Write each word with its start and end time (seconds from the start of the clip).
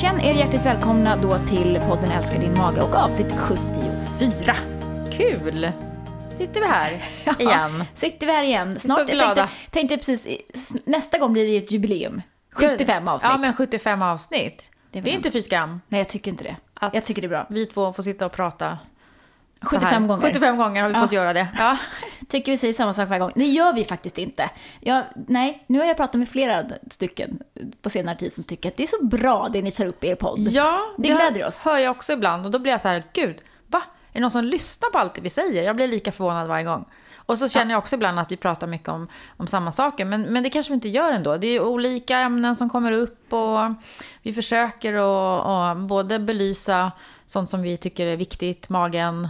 Känn 0.00 0.20
er 0.20 0.32
hjärtligt 0.34 0.64
välkomna 0.66 1.16
då 1.16 1.38
till 1.38 1.80
podden 1.88 2.10
Älskar 2.10 2.38
din 2.38 2.58
mage 2.58 2.80
och 2.82 2.94
avsnitt 2.94 3.32
74. 3.32 4.56
Kul! 5.12 5.72
Sitter 6.38 6.60
vi 6.60 6.66
här 6.66 7.02
igen. 7.38 7.84
Sitter 7.94 8.26
vi 8.26 8.32
här 8.32 8.44
igen. 8.44 8.80
Snart, 8.80 8.98
så 8.98 9.04
glada. 9.04 9.40
Jag 9.40 9.48
tänkte, 9.70 9.70
tänkte 9.70 9.96
precis, 9.96 10.72
nästa 10.84 11.18
gång 11.18 11.32
blir 11.32 11.46
det 11.46 11.56
ett 11.56 11.72
jubileum. 11.72 12.22
75 12.52 13.08
avsnitt. 13.08 13.30
Ja, 13.32 13.38
men 13.38 13.54
75 13.54 14.02
avsnitt. 14.02 14.70
Det 14.92 14.98
är 14.98 15.02
Det 15.02 15.10
är 15.10 15.14
inte 15.14 15.30
fy 15.30 15.42
skam. 15.42 15.80
Nej, 15.88 16.00
jag 16.00 16.08
tycker 16.08 16.30
inte 16.30 16.44
det. 16.44 16.56
Att- 16.74 16.94
Jag 16.94 17.04
tycker 17.04 17.22
det 17.22 17.26
är 17.26 17.28
bra. 17.28 17.46
Vi 17.50 17.66
två 17.66 17.92
får 17.92 18.02
sitta 18.02 18.26
och 18.26 18.32
prata. 18.32 18.78
Så 19.62 19.66
75 19.68 20.02
här. 20.02 20.08
gånger. 20.08 20.22
75 20.28 20.56
gånger 20.56 20.82
har 20.82 20.88
vi 20.88 20.94
Ja. 20.94 21.00
fått 21.00 21.12
göra 21.12 21.32
det. 21.32 21.48
Ja. 21.58 21.76
Tycker 22.28 22.52
vi 22.52 22.58
säger 22.58 22.74
samma 22.74 22.92
sak 22.92 23.08
varje 23.08 23.20
gång. 23.20 23.32
Det 23.34 23.44
gör 23.46 23.72
vi 23.72 23.84
faktiskt 23.84 24.18
inte. 24.18 24.50
Jag, 24.80 25.04
nej, 25.28 25.64
nu 25.66 25.78
har 25.78 25.86
jag 25.86 25.96
pratat 25.96 26.14
med 26.18 26.28
flera 26.28 26.64
stycken 26.90 27.38
på 27.82 27.90
senare 27.90 28.16
tid 28.16 28.32
som 28.32 28.44
tycker 28.44 28.68
att 28.68 28.76
det 28.76 28.82
är 28.82 28.86
så 28.86 29.04
bra 29.04 29.48
det 29.52 29.62
ni 29.62 29.70
tar 29.70 29.86
upp 29.86 30.04
i 30.04 30.08
er 30.08 30.14
podd. 30.14 30.38
ja, 30.38 30.80
Det 30.98 31.08
gläder 31.08 31.46
oss. 31.46 31.64
hör 31.64 31.78
jag 31.78 31.90
också 31.90 32.12
ibland. 32.12 32.44
Och 32.46 32.50
då 32.52 32.58
blir 32.58 32.72
jag 32.72 32.80
så 32.80 32.88
här, 32.88 33.02
gud, 33.12 33.36
va? 33.66 33.82
Är 34.10 34.14
det 34.14 34.20
någon 34.20 34.30
som 34.30 34.44
lyssnar 34.44 34.90
på 34.90 34.98
allt 34.98 35.14
det 35.14 35.20
vi 35.20 35.30
säger? 35.30 35.62
Jag 35.62 35.76
blir 35.76 35.88
lika 35.88 36.12
förvånad 36.12 36.48
varje 36.48 36.64
gång. 36.64 36.84
Och 37.16 37.38
så 37.38 37.48
känner 37.48 37.74
jag 37.74 37.78
också 37.78 37.96
ibland 37.96 38.18
att 38.20 38.30
vi 38.32 38.36
pratar 38.36 38.66
mycket 38.66 38.88
om, 38.88 39.08
om 39.36 39.46
samma 39.46 39.72
saker. 39.72 40.04
Men, 40.04 40.22
men 40.22 40.42
det 40.42 40.50
kanske 40.50 40.70
vi 40.70 40.74
inte 40.74 40.88
gör 40.88 41.12
ändå. 41.12 41.36
Det 41.36 41.46
är 41.46 41.52
ju 41.52 41.60
olika 41.60 42.18
ämnen 42.18 42.56
som 42.56 42.70
kommer 42.70 42.92
upp 42.92 43.32
och 43.32 43.58
vi 44.22 44.32
försöker 44.32 44.92
att 45.70 45.76
både 45.76 46.18
belysa 46.18 46.92
sånt 47.24 47.50
som 47.50 47.62
vi 47.62 47.76
tycker 47.76 48.06
är 48.06 48.16
viktigt, 48.16 48.68
magen, 48.68 49.28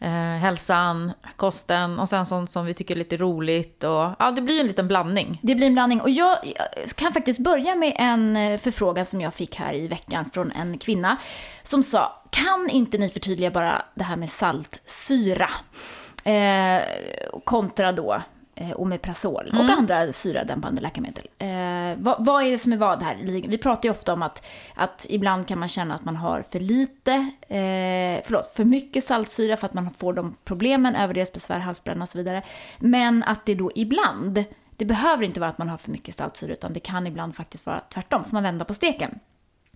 eh, 0.00 0.10
hälsan, 0.10 1.12
kosten 1.36 1.98
och 1.98 2.08
sen 2.08 2.26
sånt 2.26 2.50
som 2.50 2.66
vi 2.66 2.74
tycker 2.74 2.94
är 2.94 2.98
lite 2.98 3.16
roligt. 3.16 3.84
Och, 3.84 4.12
ja, 4.18 4.32
det 4.36 4.42
blir 4.42 4.60
en 4.60 4.66
liten 4.66 4.88
blandning. 4.88 5.40
Det 5.42 5.54
blir 5.54 5.66
en 5.66 5.72
blandning. 5.72 6.00
Och 6.00 6.10
jag 6.10 6.38
jag 6.44 6.90
kan 6.96 7.12
faktiskt 7.12 7.38
börja 7.38 7.74
med 7.74 7.96
en 7.96 8.36
eh, 8.36 8.58
förfrågan 8.58 9.04
som 9.04 9.20
jag 9.20 9.34
fick 9.34 9.56
här 9.56 9.74
i 9.74 9.88
veckan 9.88 10.30
från 10.34 10.52
en 10.52 10.78
kvinna 10.78 11.16
som 11.62 11.82
sa, 11.82 12.22
kan 12.30 12.70
inte 12.70 12.98
ni 12.98 13.08
förtydliga 13.08 13.50
bara 13.50 13.82
det 13.94 14.04
här 14.04 14.16
med 14.16 14.30
saltsyra? 14.30 15.50
Eh, 16.24 16.82
kontra 17.44 17.92
då 17.92 18.22
eh, 18.60 18.80
Omeprazol 18.80 19.50
och 19.54 19.78
andra 19.78 20.12
syradämpande 20.12 20.80
läkemedel. 20.80 21.28
Eh, 21.38 21.48
vad, 21.98 22.24
vad 22.24 22.42
är 22.44 22.50
det 22.50 22.58
som 22.58 22.72
är 22.72 22.76
vad 22.76 23.02
här? 23.02 23.16
Vi 23.48 23.58
pratar 23.58 23.88
ju 23.88 23.90
ofta 23.90 24.12
om 24.12 24.22
att, 24.22 24.46
att 24.74 25.06
ibland 25.08 25.48
kan 25.48 25.58
man 25.58 25.68
känna 25.68 25.94
att 25.94 26.04
man 26.04 26.16
har 26.16 26.42
för 26.42 26.60
lite, 26.60 27.12
eh, 27.40 28.22
förlåt, 28.24 28.52
för 28.54 28.64
mycket 28.64 29.04
saltsyra 29.04 29.56
för 29.56 29.66
att 29.66 29.74
man 29.74 29.90
får 29.90 30.12
de 30.12 30.36
problemen, 30.44 30.96
överresbesvär, 30.96 31.60
halsbränna 31.60 32.02
och 32.02 32.08
så 32.08 32.18
vidare. 32.18 32.42
Men 32.78 33.22
att 33.22 33.46
det 33.46 33.54
då 33.54 33.70
ibland, 33.74 34.44
det 34.76 34.84
behöver 34.84 35.24
inte 35.24 35.40
vara 35.40 35.50
att 35.50 35.58
man 35.58 35.68
har 35.68 35.78
för 35.78 35.90
mycket 35.90 36.14
saltsyra 36.14 36.52
utan 36.52 36.72
det 36.72 36.80
kan 36.80 37.06
ibland 37.06 37.36
faktiskt 37.36 37.66
vara 37.66 37.80
tvärtom, 37.80 38.24
så 38.24 38.34
man 38.34 38.42
vänder 38.42 38.64
på 38.64 38.74
steken. 38.74 39.18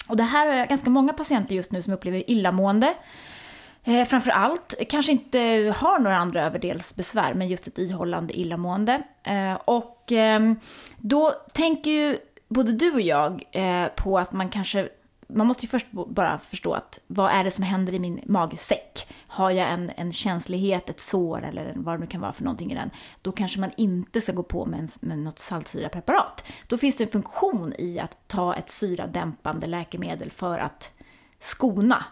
Och 0.09 0.17
det 0.17 0.23
här 0.23 0.47
har 0.47 0.55
jag 0.55 0.69
ganska 0.69 0.91
många 0.91 1.13
patienter 1.13 1.55
just 1.55 1.73
nu 1.73 1.83
som 1.83 1.93
upplever 1.93 2.31
illamående. 2.31 2.95
Eh, 3.85 4.05
framför 4.05 4.31
allt 4.31 4.75
kanske 4.89 5.13
inte 5.13 5.39
har 5.77 5.99
några 5.99 6.17
andra 6.17 6.43
överdelsbesvär, 6.43 7.35
men 7.35 7.49
just 7.49 7.67
ett 7.67 7.79
ihållande 7.79 8.39
illamående. 8.39 9.03
Eh, 9.23 9.55
och 9.55 10.13
eh, 10.13 10.53
då 10.97 11.33
tänker 11.53 11.91
ju 11.91 12.19
både 12.49 12.73
du 12.73 12.93
och 12.93 13.01
jag 13.01 13.45
eh, 13.53 13.87
på 13.97 14.19
att 14.19 14.33
man 14.33 14.49
kanske 14.49 14.89
man 15.27 15.47
måste 15.47 15.65
ju 15.65 15.69
först 15.69 15.87
bara 15.91 16.39
förstå 16.39 16.73
att 16.73 17.01
vad 17.07 17.31
är 17.31 17.45
det 17.45 17.51
som 17.51 17.65
händer 17.65 17.93
i 17.93 17.99
min 17.99 18.21
magsäck? 18.27 19.13
Har 19.27 19.51
jag 19.51 19.71
en, 19.71 19.91
en 19.97 20.13
känslighet, 20.13 20.91
ett 20.91 21.01
sår 21.01 21.45
eller 21.45 21.73
vad 21.77 21.95
det 21.95 21.99
nu 21.99 22.07
kan 22.07 22.21
vara 22.21 22.33
för 22.33 22.45
någonting 22.45 22.73
i 22.73 22.75
den, 22.75 22.91
då 23.23 23.33
kanske 23.33 23.61
man 23.61 23.71
inte 23.77 24.21
ska 24.21 24.33
gå 24.33 24.43
på 24.43 24.67
med, 24.67 24.81
en, 24.81 24.89
med 25.01 25.19
något 25.19 25.39
saltsyrapreparat. 25.39 26.45
Då 26.67 26.79
finns 26.79 26.97
det 26.97 27.05
en 27.05 27.11
funktion 27.11 27.73
i 27.79 27.99
att 27.99 28.29
ta 28.29 28.55
ett 28.55 28.69
syradämpande 28.69 29.67
läkemedel 29.67 30.31
för 30.31 30.59
att 30.59 30.93
skona 31.41 32.05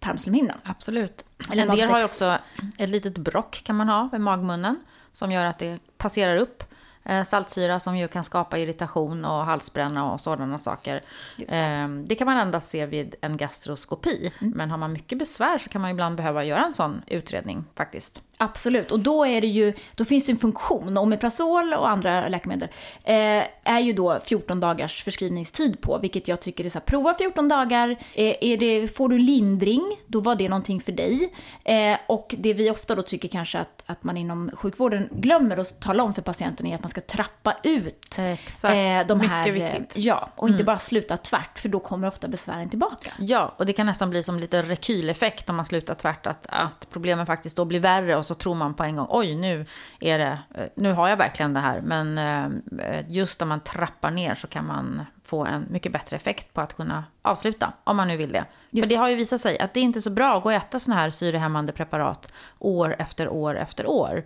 tarmslemhinnan. 0.00 0.58
Absolut. 0.64 1.24
Eller 1.52 1.62
en 1.62 1.76
del 1.76 1.90
har 1.90 1.98
ju 1.98 2.04
också 2.04 2.38
ett 2.78 2.88
litet 2.88 3.18
brock 3.18 3.62
kan 3.64 3.76
man 3.76 3.88
ha 3.88 4.08
vid 4.12 4.20
magmunnen 4.20 4.80
som 5.12 5.32
gör 5.32 5.44
att 5.44 5.58
det 5.58 5.78
passerar 5.96 6.36
upp 6.36 6.64
eh, 7.04 7.22
saltsyra 7.24 7.80
som 7.80 7.96
ju 7.96 8.08
kan 8.08 8.24
skapa 8.24 8.58
irritation 8.58 9.24
och 9.24 9.44
halsbränna 9.44 10.12
och 10.12 10.20
sådana 10.20 10.58
saker. 10.58 11.02
Just. 11.36 11.52
Eh, 11.52 11.88
Det 11.88 12.14
kan 12.14 12.24
man 12.26 12.36
endast 12.38 12.70
se 12.70 12.86
vid 12.86 13.14
en 13.20 13.36
gastroskopi. 13.36 14.32
Mm. 14.40 14.52
Men 14.56 14.70
har 14.70 14.78
man 14.78 14.92
mycket 14.92 15.18
besvär 15.18 15.58
så 15.58 15.68
kan 15.68 15.80
man 15.80 15.90
ibland 15.90 16.16
behöva 16.16 16.44
göra 16.44 16.64
en 16.64 16.74
sån 16.74 17.02
utredning 17.06 17.64
faktiskt. 17.74 18.22
Absolut, 18.40 18.92
och 18.92 19.00
då, 19.00 19.26
är 19.26 19.40
det 19.40 19.46
ju, 19.46 19.72
då 19.94 20.04
finns 20.04 20.26
det 20.26 20.32
en 20.32 20.38
funktion. 20.38 20.96
Omeprazol 20.96 21.74
och 21.74 21.88
andra 21.88 22.28
läkemedel 22.28 22.68
eh, 23.04 23.44
är 23.64 23.80
ju 23.80 23.92
då 23.92 24.20
14 24.24 24.60
dagars 24.60 25.02
förskrivningstid 25.02 25.80
på, 25.80 25.98
vilket 25.98 26.28
jag 26.28 26.40
tycker 26.40 26.64
är 26.64 26.68
så 26.68 26.78
här, 26.78 26.84
prova 26.86 27.14
14 27.14 27.48
dagar. 27.48 27.90
Eh, 28.14 28.36
är 28.40 28.56
det, 28.56 28.88
får 28.88 29.08
du 29.08 29.18
lindring, 29.18 29.82
då 30.06 30.20
var 30.20 30.34
det 30.34 30.48
någonting 30.48 30.80
för 30.80 30.92
dig. 30.92 31.32
Eh, 31.64 31.98
och 32.06 32.34
det 32.38 32.54
vi 32.54 32.70
ofta 32.70 32.94
då 32.94 33.02
tycker 33.02 33.28
kanske 33.28 33.58
att, 33.58 33.82
att 33.86 34.04
man 34.04 34.16
inom 34.16 34.50
sjukvården 34.54 35.08
glömmer 35.12 35.56
att 35.56 35.80
tala 35.80 36.02
om 36.02 36.14
för 36.14 36.22
patienten 36.22 36.66
är 36.66 36.74
att 36.74 36.82
man 36.82 36.90
ska 36.90 37.00
trappa 37.00 37.56
ut 37.62 38.18
Exakt, 38.18 38.74
eh, 38.74 39.06
de 39.06 39.18
mycket 39.18 39.30
här, 39.30 39.50
viktigt. 39.50 39.74
Mm. 39.74 39.84
Eh, 39.94 40.06
ja, 40.06 40.30
och 40.36 40.48
inte 40.48 40.64
bara 40.64 40.78
sluta 40.78 41.16
tvärt, 41.16 41.58
för 41.58 41.68
då 41.68 41.80
kommer 41.80 42.08
ofta 42.08 42.28
besvären 42.28 42.70
tillbaka. 42.70 43.12
Ja, 43.18 43.54
och 43.56 43.66
det 43.66 43.72
kan 43.72 43.86
nästan 43.86 44.10
bli 44.10 44.22
som 44.22 44.38
lite 44.38 44.62
rekyleffekt 44.62 45.50
om 45.50 45.56
man 45.56 45.66
slutar 45.66 45.94
tvärt. 45.94 46.26
Att, 46.26 46.46
att 46.48 46.86
problemen 46.90 47.26
faktiskt 47.26 47.56
då 47.56 47.64
blir 47.64 47.80
värre 47.80 48.16
så 48.28 48.34
tror 48.34 48.54
man 48.54 48.74
på 48.74 48.84
en 48.84 48.96
gång, 48.96 49.06
oj 49.10 49.36
nu 49.36 49.66
är 50.00 50.18
det, 50.18 50.38
eh, 50.54 50.66
nu 50.74 50.92
har 50.92 51.08
jag 51.08 51.16
verkligen 51.16 51.54
det 51.54 51.60
här. 51.60 51.80
Men 51.80 52.18
eh, 52.18 53.04
just 53.08 53.40
när 53.40 53.46
man 53.46 53.60
trappar 53.60 54.10
ner 54.10 54.34
så 54.34 54.46
kan 54.46 54.66
man 54.66 55.02
få 55.24 55.44
en 55.44 55.66
mycket 55.70 55.92
bättre 55.92 56.16
effekt 56.16 56.54
på 56.54 56.60
att 56.60 56.76
kunna 56.76 57.04
avsluta, 57.22 57.72
om 57.84 57.96
man 57.96 58.08
nu 58.08 58.16
vill 58.16 58.32
det. 58.32 58.44
Just 58.70 58.84
För 58.84 58.94
det 58.94 58.96
har 58.96 59.08
ju 59.08 59.16
visat 59.16 59.40
sig 59.40 59.58
att 59.58 59.74
det 59.74 59.80
är 59.80 59.84
inte 59.84 60.00
så 60.00 60.10
bra 60.10 60.36
att 60.36 60.42
gå 60.42 60.48
och 60.48 60.52
äta 60.52 60.78
såna 60.78 60.96
här 60.96 61.10
syrehämmande 61.10 61.72
preparat 61.72 62.32
år 62.58 62.96
efter 62.98 63.28
år 63.28 63.58
efter 63.58 63.86
år. 63.86 64.24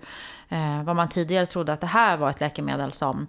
Eh, 0.53 0.83
vad 0.83 0.97
man 0.97 1.09
tidigare 1.09 1.47
trodde 1.47 1.73
att 1.73 1.81
det 1.81 1.87
här 1.87 2.17
var 2.17 2.31
ett 2.31 2.41
läkemedel 2.41 2.93
som 2.93 3.27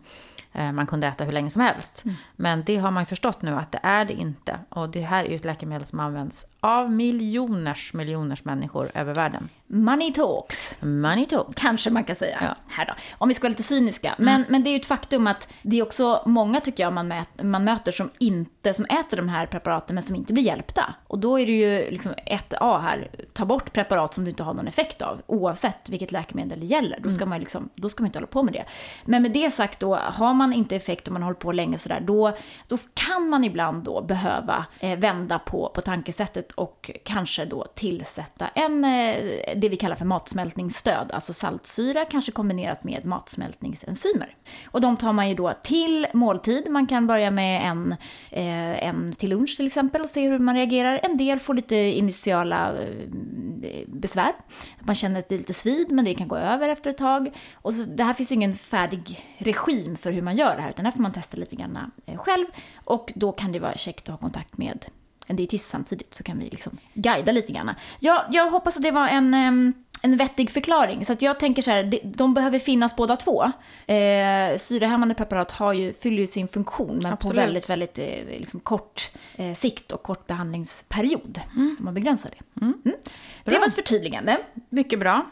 eh, 0.54 0.72
man 0.72 0.88
kunde 0.88 1.08
äta 1.08 1.24
hur 1.24 1.32
länge 1.32 1.50
som 1.50 1.62
helst. 1.62 2.04
Men 2.36 2.64
det 2.64 2.78
har 2.78 2.92
man 2.92 3.02
ju 3.04 3.06
förstått 3.06 3.42
nu 3.42 3.56
att 3.56 3.72
det 3.72 3.80
är 3.84 4.06
det 4.06 4.14
inte. 4.14 4.60
Och 4.70 4.90
det 4.90 5.02
här 5.02 5.26
är 5.26 5.30
ju 5.30 5.36
ett 5.36 5.46
läkemedel 5.46 5.86
som 5.86 6.00
används 6.00 6.46
av 6.60 6.92
miljoners, 6.92 7.94
miljoners 7.94 8.46
människor 8.46 8.92
över 8.94 9.16
världen. 9.16 9.50
Money 9.68 10.14
talks. 10.14 10.78
Money 10.82 11.26
talks. 11.26 11.62
Kanske 11.62 11.90
man 11.90 12.04
kan 12.04 12.16
säga. 12.16 12.38
Ja. 12.42 12.46
Mm. 12.46 12.58
Här 12.68 12.86
då. 12.86 12.94
Om 13.18 13.28
vi 13.28 13.34
ska 13.34 13.44
vara 13.44 13.50
lite 13.50 13.64
cyniska. 13.64 14.16
Men, 14.18 14.46
men 14.50 14.64
det 14.64 14.70
är 14.70 14.72
ju 14.72 14.80
ett 14.80 14.86
faktum 14.86 15.28
att 15.28 15.48
det 15.62 15.80
är 15.80 15.84
också 15.84 16.24
många, 16.26 16.60
tycker 16.60 16.84
jag, 16.84 16.94
man, 16.94 17.08
mät, 17.08 17.44
man 17.44 17.64
möter 17.64 17.92
som 17.92 18.10
inte 18.18 18.74
som 18.74 18.86
äter 18.86 19.18
de 19.18 19.30
här 19.30 19.46
preparaten 19.46 19.94
men 19.94 20.04
som 20.04 20.16
inte 20.16 20.34
blir 20.34 20.44
hjälpta. 20.44 20.94
Och 21.08 21.20
då 21.20 21.40
är 21.40 21.46
det 21.46 21.52
ju 21.52 21.92
liksom 21.92 22.14
ett 22.26 22.54
A 22.60 22.80
här, 22.84 23.10
ta 23.34 23.46
bort 23.46 23.74
preparat 23.74 24.14
som 24.14 24.24
du 24.24 24.30
inte 24.30 24.44
har 24.44 24.54
någon 24.54 24.68
effekt 24.68 25.02
av, 25.02 25.22
oavsett 25.26 25.90
vilket 25.90 26.12
läkemedel 26.12 26.60
det 26.60 26.66
gäller. 26.66 27.00
Då 27.00 27.10
Mm. 27.10 27.13
Mm. 27.14 27.20
ska 27.20 27.26
man, 27.26 27.40
liksom, 27.40 27.70
då 27.76 27.90
ska 27.90 28.04
man 28.04 28.08
inte 28.08 28.20
hålla 28.20 28.28
på 28.28 28.44
med 28.44 28.54
det. 28.54 28.66
Men 29.06 29.22
med 29.22 29.32
det 29.32 29.52
sagt 29.52 29.80
då, 29.80 29.96
har 29.96 30.34
man 30.34 30.54
inte 30.54 30.76
effekt 30.76 31.08
och 31.08 31.14
man 31.14 31.24
håller 31.24 31.36
på 31.36 31.52
länge 31.52 31.78
sådär, 31.78 32.00
då, 32.02 32.38
då 32.68 32.78
kan 32.94 33.30
man 33.30 33.44
ibland 33.44 33.84
då 33.84 34.02
behöva 34.02 34.66
eh, 34.80 35.00
vända 35.00 35.40
på, 35.40 35.72
på 35.76 35.82
tankesättet 35.82 36.52
och 36.52 36.92
kanske 37.04 37.46
då 37.46 37.66
tillsätta 37.76 38.48
en, 38.48 38.86
eh, 38.86 39.16
det 39.56 39.70
vi 39.70 39.76
kallar 39.76 39.96
för 39.96 40.06
matsmältningsstöd, 40.06 41.12
alltså 41.14 41.34
saltsyra 41.34 42.06
kanske 42.06 42.32
kombinerat 42.32 42.84
med 42.84 43.06
matsmältningsenzymer. 43.06 44.36
Och 44.66 44.82
de 44.82 44.98
tar 44.98 45.14
man 45.14 45.30
ju 45.30 45.36
då 45.36 45.54
till 45.64 46.08
måltid, 46.14 46.70
man 46.70 46.88
kan 46.88 47.08
börja 47.08 47.32
med 47.32 47.68
en, 47.72 47.92
eh, 48.32 48.88
en 48.88 49.14
till 49.14 49.30
lunch 49.30 49.58
till 49.58 49.68
exempel 49.68 50.02
och 50.02 50.10
se 50.10 50.30
hur 50.30 50.40
man 50.40 50.56
reagerar. 50.56 51.00
En 51.04 51.18
del 51.18 51.40
får 51.40 51.54
lite 51.54 51.76
initiala 51.76 52.74
eh, 52.74 53.88
besvär, 53.88 54.32
man 54.80 54.96
känner 54.96 55.20
att 55.20 55.30
det 55.30 55.36
är 55.36 55.40
lite 55.40 55.54
svid 55.54 55.92
men 55.92 56.06
det 56.06 56.16
kan 56.16 56.28
gå 56.28 56.38
över 56.38 56.70
efter 56.70 56.90
ett 56.90 57.00
tag. 57.04 57.32
Och 57.54 57.74
så, 57.74 57.90
det 57.90 58.04
här 58.04 58.14
finns 58.14 58.32
ju 58.32 58.36
ingen 58.36 58.56
färdig 58.56 59.26
regim 59.38 59.98
för 59.98 60.12
hur 60.12 60.22
man 60.22 60.36
gör 60.36 60.56
det 60.56 60.62
här 60.62 60.70
utan 60.70 60.86
här 60.86 60.92
får 60.92 61.02
man 61.02 61.14
testa 61.14 61.38
lite 61.38 61.56
grann 61.56 61.92
eh, 62.06 62.18
själv 62.18 62.46
och 62.84 63.12
då 63.16 63.32
kan 63.32 63.52
det 63.52 63.60
vara 63.60 63.78
käckt 63.78 64.04
att 64.04 64.14
ha 64.14 64.18
kontakt 64.18 64.58
med 64.58 64.86
en 65.28 65.36
dietist 65.36 65.70
samtidigt 65.70 66.18
så 66.18 66.24
kan 66.24 66.40
vi 66.40 66.50
liksom 66.50 66.78
guida 66.94 67.32
lite 67.32 67.54
grann. 67.54 67.72
Jag, 68.00 68.22
jag 68.32 68.52
hoppas 68.52 68.78
att 68.78 68.84
det 68.84 68.92
var 68.92 69.08
en, 69.08 69.34
en 69.34 70.18
vettig 70.18 70.52
förklaring. 70.52 71.06
Så 71.06 71.14
att 71.14 71.22
jag 71.22 71.40
tänker 71.40 71.62
så 71.62 71.72
här, 71.72 72.00
de, 72.04 72.34
behöver 72.34 72.60
finnas 72.60 72.96
båda 72.96 73.16
två. 73.16 73.44
Eh, 73.88 74.58
syrahämmande 74.58 75.16
preparat 75.16 75.52
har 75.52 75.74
ju, 75.74 75.94
fyller 75.94 76.18
ju 76.18 76.28
sin 76.28 76.48
funktion 76.48 77.00
men 77.04 77.14
Absolut. 77.14 77.36
på 77.36 77.42
väldigt, 77.42 77.70
väldigt 77.70 77.98
eh, 77.98 78.40
liksom 78.40 78.60
kort 78.60 79.12
eh, 79.36 79.54
sikt 79.54 79.92
och 79.92 80.04
kort 80.04 80.28
behandlingsperiod. 80.28 81.42
Om 81.56 81.78
man 81.80 81.94
begränsar 81.94 82.30
det. 82.30 82.66
Mm. 82.66 82.82
Det 82.84 83.52
Bra. 83.52 83.60
var 83.60 83.68
ett 83.68 83.76
förtydligande. 83.76 84.38
Mycket 84.70 85.00
bra. 85.00 85.26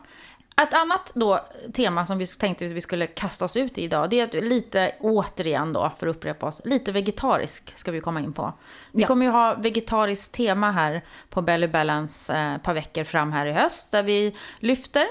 Ett 0.58 0.74
annat 0.74 1.12
då, 1.16 1.40
tema 1.74 2.06
som 2.06 2.18
vi 2.18 2.28
tänkte 2.28 2.66
att 2.66 2.72
vi 2.72 2.82
skulle 2.82 3.08
kasta 3.08 3.46
oss 3.46 3.58
ut 3.58 3.78
i 3.78 3.84
idag, 3.84 4.10
det 4.10 4.36
är 4.36 4.42
lite, 4.42 4.96
återigen 5.00 5.74
då, 5.74 5.92
för 6.00 6.08
att 6.08 6.16
upprepa 6.16 6.46
oss, 6.46 6.62
lite 6.66 6.92
vegetarisk 6.92 7.76
ska 7.78 7.92
vi 7.92 8.00
komma 8.02 8.20
in 8.20 8.34
på. 8.34 8.54
Vi 8.92 9.02
Ja. 9.02 9.08
kommer 9.08 9.26
ju 9.26 9.32
ha 9.32 9.54
vegetariskt 9.56 10.34
tema 10.34 10.72
här 10.72 11.06
på 11.30 11.42
Belly 11.42 11.68
Balance 11.68 12.34
eh, 12.34 12.56
ett 12.56 12.64
par 12.64 12.74
veckor 12.74 13.04
fram 13.04 13.32
här 13.32 13.46
i 13.46 13.52
höst, 13.52 13.92
där 13.92 14.04
vi 14.04 14.36
lyfter 14.60 15.06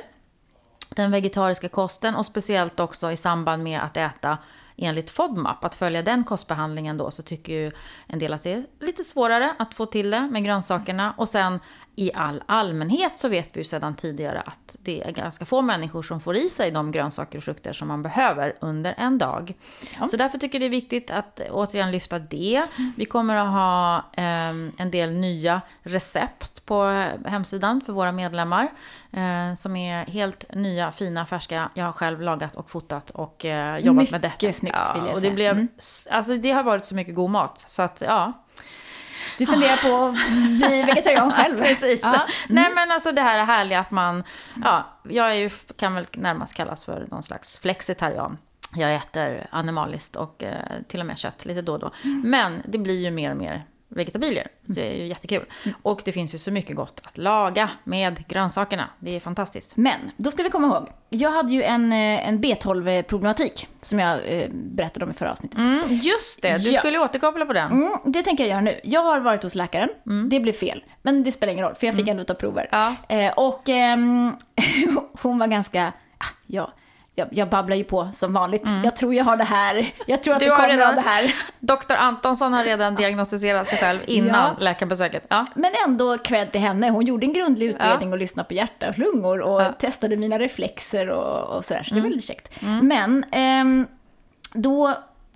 den 0.97 1.11
vegetariska 1.11 1.69
kosten 1.69 2.15
och 2.15 2.27
speciellt 2.27 2.81
också 2.81 3.11
i 3.13 3.17
samband 3.17 3.63
med 3.63 3.81
att 3.81 3.97
äta 3.97 4.39
enligt 4.77 5.11
FODMAP, 5.11 5.65
att 5.65 5.75
följa 5.75 6.03
den 6.03 6.25
kostbehandlingen 6.25 6.97
då, 6.99 7.11
så 7.11 7.23
tycker 7.23 7.53
ju 7.53 7.73
en 8.07 8.19
del 8.19 8.33
att 8.33 8.43
det 8.43 8.53
är 8.53 8.65
lite 8.81 9.05
svårare 9.05 9.55
att 9.59 9.75
få 9.75 9.87
till 9.87 10.11
det 10.11 10.21
med 10.21 10.45
grönsakerna. 10.45 11.15
Och 11.17 11.29
sen 11.29 11.61
i 11.97 12.13
all 12.15 12.43
allmänhet 12.47 13.19
så 13.19 13.29
vet 13.29 13.57
vi 13.57 13.61
ju 13.61 13.65
sedan 13.65 13.97
tidigare 13.97 14.41
att 14.41 14.77
det 14.83 15.03
är 15.03 15.13
ganska 15.13 15.45
få 15.45 15.63
människor 15.63 16.03
som 16.03 16.21
får 16.21 16.37
i 16.37 16.49
sig 16.49 16.71
de 16.71 16.93
grönsaker 16.93 17.39
och 17.39 17.45
frukter 17.45 17.73
som 17.73 17.89
man 17.89 18.03
behöver 18.03 18.57
under 18.61 18.95
en 18.99 19.19
dag. 19.19 19.55
Ja. 20.01 20.09
Så 20.09 20.17
därför 20.17 20.39
tycker 20.39 20.59
jag 20.59 20.63
det 20.63 20.67
är 20.67 20.81
viktigt 20.81 21.11
att 21.11 21.41
återigen 21.51 21.91
lyfta 21.91 22.19
det. 22.19 22.67
Vi 22.97 23.05
kommer 23.05 23.37
att 23.37 23.49
ha 23.49 23.97
eh, 24.13 24.49
en 24.79 24.91
del 24.91 25.13
nya 25.13 25.61
recept 25.83 26.65
på 26.65 26.85
hemsidan 27.25 27.81
för 27.81 27.93
våra 27.93 28.13
medlemmar. 28.13 28.69
Eh, 29.13 29.55
som 29.55 29.77
är 29.77 30.07
helt 30.07 30.55
nya, 30.55 30.93
fina, 30.93 31.27
färska. 31.27 31.71
Jag 31.75 31.85
har 31.85 31.93
själv 31.93 32.21
lagat 32.21 32.57
och 32.57 32.71
fotat 32.71 33.11
och 33.11 33.45
eh, 33.45 33.79
jobbat 33.79 33.97
mycket 33.97 34.13
med 34.13 34.21
detta. 34.21 34.47
Mycket 34.47 34.57
snyggt 34.57 34.77
vill 34.95 35.05
jag 35.05 35.13
och 35.13 35.19
säga. 35.19 35.31
det, 35.31 35.35
blev, 35.35 35.53
mm. 35.53 35.69
alltså, 36.11 36.37
det 36.37 36.51
har 36.51 36.63
varit 36.63 36.85
så 36.85 36.95
mycket 36.95 37.15
god 37.15 37.31
mat. 37.31 37.59
Så 37.59 37.83
att 37.83 38.03
ja, 38.07 38.33
du 39.39 39.47
funderar 39.47 39.77
på 39.77 40.05
att 40.05 40.15
bli 40.71 40.83
vegetarian 40.83 41.33
själv? 41.33 41.59
Precis. 41.63 42.01
Ja. 42.03 42.09
Mm. 42.09 42.29
Nej 42.49 42.75
men 42.75 42.91
alltså 42.91 43.13
det 43.13 43.21
här 43.21 43.45
härliga 43.45 43.81
att 43.81 43.91
man, 43.91 44.25
ja, 44.65 45.01
jag 45.09 45.31
är 45.31 45.35
ju, 45.35 45.51
kan 45.77 45.95
väl 45.95 46.07
närmast 46.13 46.55
kallas 46.55 46.85
för 46.85 47.07
någon 47.11 47.23
slags 47.23 47.59
flexitarian. 47.59 48.39
Jag 48.75 48.95
äter 48.95 49.47
animaliskt 49.51 50.17
och 50.17 50.43
eh, 50.43 50.83
till 50.89 51.01
och 51.01 51.07
med 51.07 51.19
kött 51.19 51.45
lite 51.45 51.63
då 51.63 51.73
och 51.73 51.79
då. 51.79 51.91
Mm. 52.05 52.21
Men 52.31 52.63
det 52.65 52.79
blir 52.79 53.05
ju 53.05 53.11
mer 53.11 53.31
och 53.31 53.37
mer 53.37 53.65
vegetabilier. 53.91 54.47
Det 54.67 54.89
är 54.89 54.95
ju 54.95 55.07
jättekul. 55.07 55.45
Mm. 55.65 55.77
Och 55.83 56.03
det 56.05 56.13
finns 56.13 56.35
ju 56.35 56.39
så 56.39 56.51
mycket 56.51 56.77
gott 56.77 57.01
att 57.05 57.19
laga 57.19 57.71
med 57.85 58.29
grönsakerna. 58.29 58.91
Det 58.99 59.17
är 59.17 59.21
fantastiskt. 59.21 59.77
Men, 59.77 60.11
då 60.17 60.31
ska 60.31 60.43
vi 60.43 60.51
komma 60.51 60.67
ihåg. 60.67 60.89
Jag 61.09 61.31
hade 61.31 61.53
ju 61.53 61.63
en, 61.63 61.93
eh, 61.93 62.29
en 62.29 62.41
B12-problematik 62.41 63.69
som 63.81 63.99
jag 63.99 64.19
eh, 64.25 64.49
berättade 64.53 65.05
om 65.05 65.11
i 65.11 65.15
förra 65.15 65.31
avsnittet. 65.31 65.59
Mm, 65.59 65.81
just 66.03 66.43
det, 66.43 66.59
du 66.59 66.71
ja. 66.71 66.81
skulle 66.81 66.99
återkoppla 66.99 67.47
på 67.47 67.53
den. 67.53 67.73
Mm, 67.73 67.93
det 68.05 68.23
tänker 68.23 68.45
jag 68.45 68.51
göra 68.51 68.61
nu. 68.61 68.81
Jag 68.85 69.03
har 69.03 69.21
varit 69.21 69.43
hos 69.43 69.55
läkaren. 69.55 69.89
Mm. 70.07 70.29
Det 70.29 70.41
blev 70.41 70.53
fel. 70.53 70.85
Men 71.03 71.23
det 71.23 71.33
spelar 71.33 71.53
ingen 71.53 71.65
roll, 71.65 71.75
för 71.75 71.87
jag 71.87 71.97
fick 71.97 72.07
mm. 72.07 72.13
ändå 72.13 72.25
ta 72.25 72.35
prover. 72.35 72.69
Ja. 72.73 72.95
Eh, 73.09 73.33
och 73.33 73.69
eh, 73.69 73.97
hon 75.23 75.39
var 75.39 75.47
ganska, 75.47 75.93
ah, 76.19 76.27
ja, 76.47 76.73
jag, 77.21 77.29
jag 77.31 77.49
babblar 77.49 77.77
ju 77.77 77.85
på 77.85 78.11
som 78.15 78.33
vanligt. 78.33 78.67
Mm. 78.67 78.85
Jag 78.85 78.97
tror 78.97 79.15
jag 79.15 79.25
har 79.25 79.37
det 79.37 79.45
här. 79.45 79.93
Jag 80.07 80.23
tror 80.23 80.35
att 80.35 80.41
du 80.41 80.47
det 80.47 80.57
kommer 80.57 80.69
redan, 80.69 80.89
av 80.89 80.95
det 80.95 81.01
här. 81.01 81.35
Doktor 81.61 81.95
Antonsson 81.95 82.53
har 82.53 82.65
redan 82.65 82.95
diagnostiserat 82.95 83.69
sig 83.69 83.79
själv 83.79 83.99
innan 84.07 84.55
ja. 84.59 84.65
läkarbesöket. 84.65 85.27
Ja. 85.29 85.47
Men 85.55 85.73
ändå 85.87 86.19
cred 86.19 86.53
till 86.53 86.61
henne. 86.61 86.91
Hon 86.91 87.07
gjorde 87.07 87.27
en 87.27 87.33
grundlig 87.33 87.67
utredning 87.67 88.09
ja. 88.09 88.15
och 88.15 88.19
lyssnade 88.19 88.49
på 88.49 88.55
hjärta 88.55 88.89
och 88.89 88.99
lungor 88.99 89.41
och 89.41 89.79
testade 89.79 90.17
mina 90.17 90.39
reflexer 90.39 91.11
och, 91.11 91.57
och 91.57 91.65
sådär. 91.65 91.83
Så 91.83 91.95
det 91.95 92.01
var 92.01 92.07
mm. 92.07 92.13
lite 92.13 92.27
käckt. 92.27 92.63
Mm. 92.63 92.89
Men 92.89 93.25
eh, 93.25 93.87
då 94.55 94.95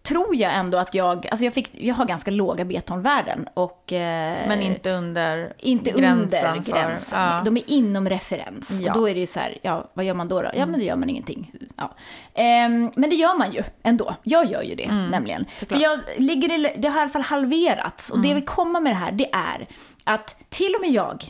tror 0.08 0.36
jag 0.36 0.54
ändå 0.54 0.78
att 0.78 0.94
jag, 0.94 1.26
alltså 1.30 1.44
jag, 1.44 1.54
fick, 1.54 1.70
jag 1.72 1.94
har 1.94 2.04
ganska 2.04 2.30
låga 2.30 2.64
B12-värden. 2.64 3.48
Och, 3.54 3.92
eh, 3.92 4.48
Men 4.48 4.62
inte 4.62 4.90
under 4.90 5.52
inte 5.58 5.90
gränsen? 5.90 6.56
Under 6.56 6.72
gränsen. 6.72 7.20
Ja. 7.20 7.42
De 7.44 7.56
är 7.56 7.70
inom 7.70 8.08
referens. 8.08 8.80
Ja. 8.80 8.92
Och 8.92 8.98
då 8.98 9.08
är 9.08 9.14
det 9.14 9.20
ju 9.20 9.26
så 9.26 9.40
här, 9.40 9.58
ja, 9.62 9.90
vad 9.94 10.04
gör 10.04 10.14
man 10.14 10.28
då? 10.28 10.42
då? 10.42 10.50
Ja, 10.54 10.66
men 10.66 10.80
det 10.80 10.86
gör 10.86 10.96
man 10.96 11.10
ingenting. 11.10 11.52
Ja. 11.76 11.94
Eh, 12.34 12.68
men 12.94 13.10
det 13.10 13.16
gör 13.16 13.38
man 13.38 13.52
ju 13.52 13.62
ändå. 13.82 14.14
Jag 14.22 14.46
gör 14.46 14.62
ju 14.62 14.74
det, 14.74 14.84
mm. 14.84 15.06
nämligen. 15.06 15.44
För 15.68 15.76
jag 15.76 16.00
ligger 16.16 16.52
i, 16.52 16.74
det 16.76 16.88
har 16.88 16.98
i 16.98 17.02
alla 17.02 17.10
fall 17.10 17.22
halverats. 17.22 18.10
Och 18.10 18.16
mm. 18.16 18.22
det 18.22 18.28
jag 18.28 18.34
vill 18.34 18.44
komma 18.44 18.80
med 18.80 18.92
det 18.92 18.96
här, 18.96 19.12
det 19.12 19.32
är 19.32 19.66
att 20.04 20.36
till 20.48 20.74
och 20.74 20.80
med 20.80 20.90
jag, 20.90 21.24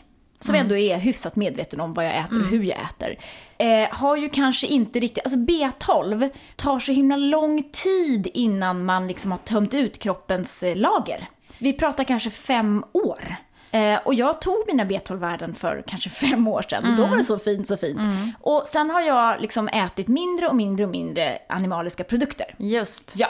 som 0.44 0.54
mm. 0.54 0.64
ändå 0.64 0.76
är 0.76 0.98
hyfsat 0.98 1.36
medveten 1.36 1.80
om 1.80 1.92
vad 1.92 2.04
jag 2.04 2.16
äter 2.16 2.30
och 2.30 2.46
mm. 2.46 2.48
hur 2.48 2.62
jag 2.62 2.78
äter, 2.78 3.18
eh, 3.58 3.88
har 3.90 4.16
ju 4.16 4.28
kanske 4.28 4.66
inte 4.66 5.00
riktigt, 5.00 5.24
alltså 5.24 5.38
B12 5.38 6.30
tar 6.56 6.78
så 6.78 6.92
himla 6.92 7.16
lång 7.16 7.62
tid 7.72 8.30
innan 8.34 8.84
man 8.84 9.08
liksom 9.08 9.30
har 9.30 9.38
tömt 9.38 9.74
ut 9.74 9.98
kroppens 9.98 10.62
eh, 10.62 10.76
lager. 10.76 11.28
Vi 11.58 11.72
pratar 11.72 12.04
kanske 12.04 12.30
fem 12.30 12.84
år. 12.92 13.36
Eh, 13.74 13.98
och 14.04 14.14
jag 14.14 14.40
tog 14.40 14.56
mina 14.66 14.84
B12-värden 14.84 15.54
för 15.54 15.84
kanske 15.86 16.10
fem 16.10 16.48
år 16.48 16.62
sedan. 16.62 16.84
Mm. 16.84 16.90
Och 16.90 17.00
då 17.00 17.10
var 17.10 17.16
det 17.16 17.24
så 17.24 17.38
fint, 17.38 17.68
så 17.68 17.76
fint. 17.76 17.98
Mm. 17.98 18.32
Och 18.40 18.62
sen 18.66 18.90
har 18.90 19.00
jag 19.00 19.40
liksom 19.40 19.68
ätit 19.68 20.08
mindre 20.08 20.48
och 20.48 20.56
mindre 20.56 20.84
och 20.84 20.90
mindre 20.90 21.38
animaliska 21.48 22.04
produkter. 22.04 22.54
Just. 22.58 23.12
Ja. 23.16 23.28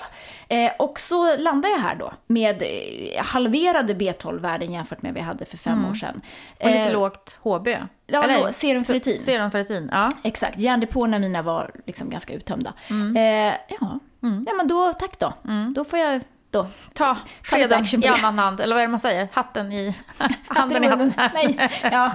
Eh, 0.49 0.73
och 0.79 1.01
så 1.01 1.37
landar 1.37 1.69
jag 1.69 1.79
här 1.79 1.95
då 1.95 2.13
med 2.27 2.63
eh, 2.63 3.25
halverade 3.25 3.95
B12-värden 3.95 4.73
jämfört 4.73 5.03
med 5.03 5.15
vad 5.15 5.21
jag 5.21 5.27
hade 5.27 5.45
för 5.45 5.57
fem 5.57 5.79
mm. 5.79 5.91
år 5.91 5.95
sedan. 5.95 6.21
Och 6.61 6.67
lite 6.67 6.79
eh, 6.79 6.93
lågt 6.93 7.39
HB. 7.43 7.69
Ja, 8.07 8.25
Eller, 8.25 8.51
serumferritin. 8.51 9.17
Serumferritin, 9.17 9.89
ja. 9.93 10.11
Exakt. 10.23 10.59
Järndepåerna 10.59 11.19
mina 11.19 11.43
var 11.43 11.71
liksom 11.87 12.11
ganska 12.11 12.35
uttömda. 12.35 12.73
Mm. 12.91 13.17
Eh, 13.17 13.55
ja. 13.81 13.99
Mm. 14.23 14.47
ja, 14.49 14.55
men 14.55 14.69
då 14.69 14.93
tack 14.93 15.19
då. 15.19 15.33
Mm. 15.45 15.75
Då 15.75 15.85
får 15.85 15.99
jag 15.99 16.21
då. 16.55 16.67
Ta 16.93 17.17
skeden 17.43 17.87
i 18.03 18.07
annan 18.07 18.39
hand, 18.39 18.61
eller 18.61 18.75
vad 18.75 18.83
är 18.83 18.87
det 18.87 18.91
man 18.91 19.01
säger? 19.01 19.29
Hatten 19.33 19.73
i 19.73 19.95
handen 20.47 20.85
i 20.85 20.87
hatten. 20.87 21.13
Nej, 21.35 21.71
ja. 21.83 22.11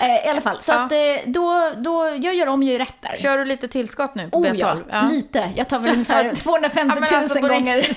Eh, 0.00 0.26
I 0.26 0.28
alla 0.28 0.40
fall, 0.40 0.62
så 0.62 0.72
ja. 0.72 0.84
att 0.84 0.92
eh, 0.92 0.98
då, 1.26 1.72
då, 1.76 2.18
jag 2.20 2.34
gör 2.34 2.46
om 2.46 2.62
ju 2.62 2.78
rätt 2.78 2.96
där. 3.00 3.14
Kör 3.22 3.38
du 3.38 3.44
lite 3.44 3.68
tillskott 3.68 4.14
nu 4.14 4.30
på 4.30 4.38
oh, 4.38 4.44
B12? 4.44 4.58
Ja, 4.58 4.76
ja, 4.90 5.02
lite. 5.02 5.52
Jag 5.56 5.68
tar 5.68 5.78
väl 5.78 5.90
ungefär 5.92 6.34
250 6.34 7.00
000 7.00 7.08
ja, 7.10 7.18
alltså 7.18 7.40
gånger. 7.40 7.96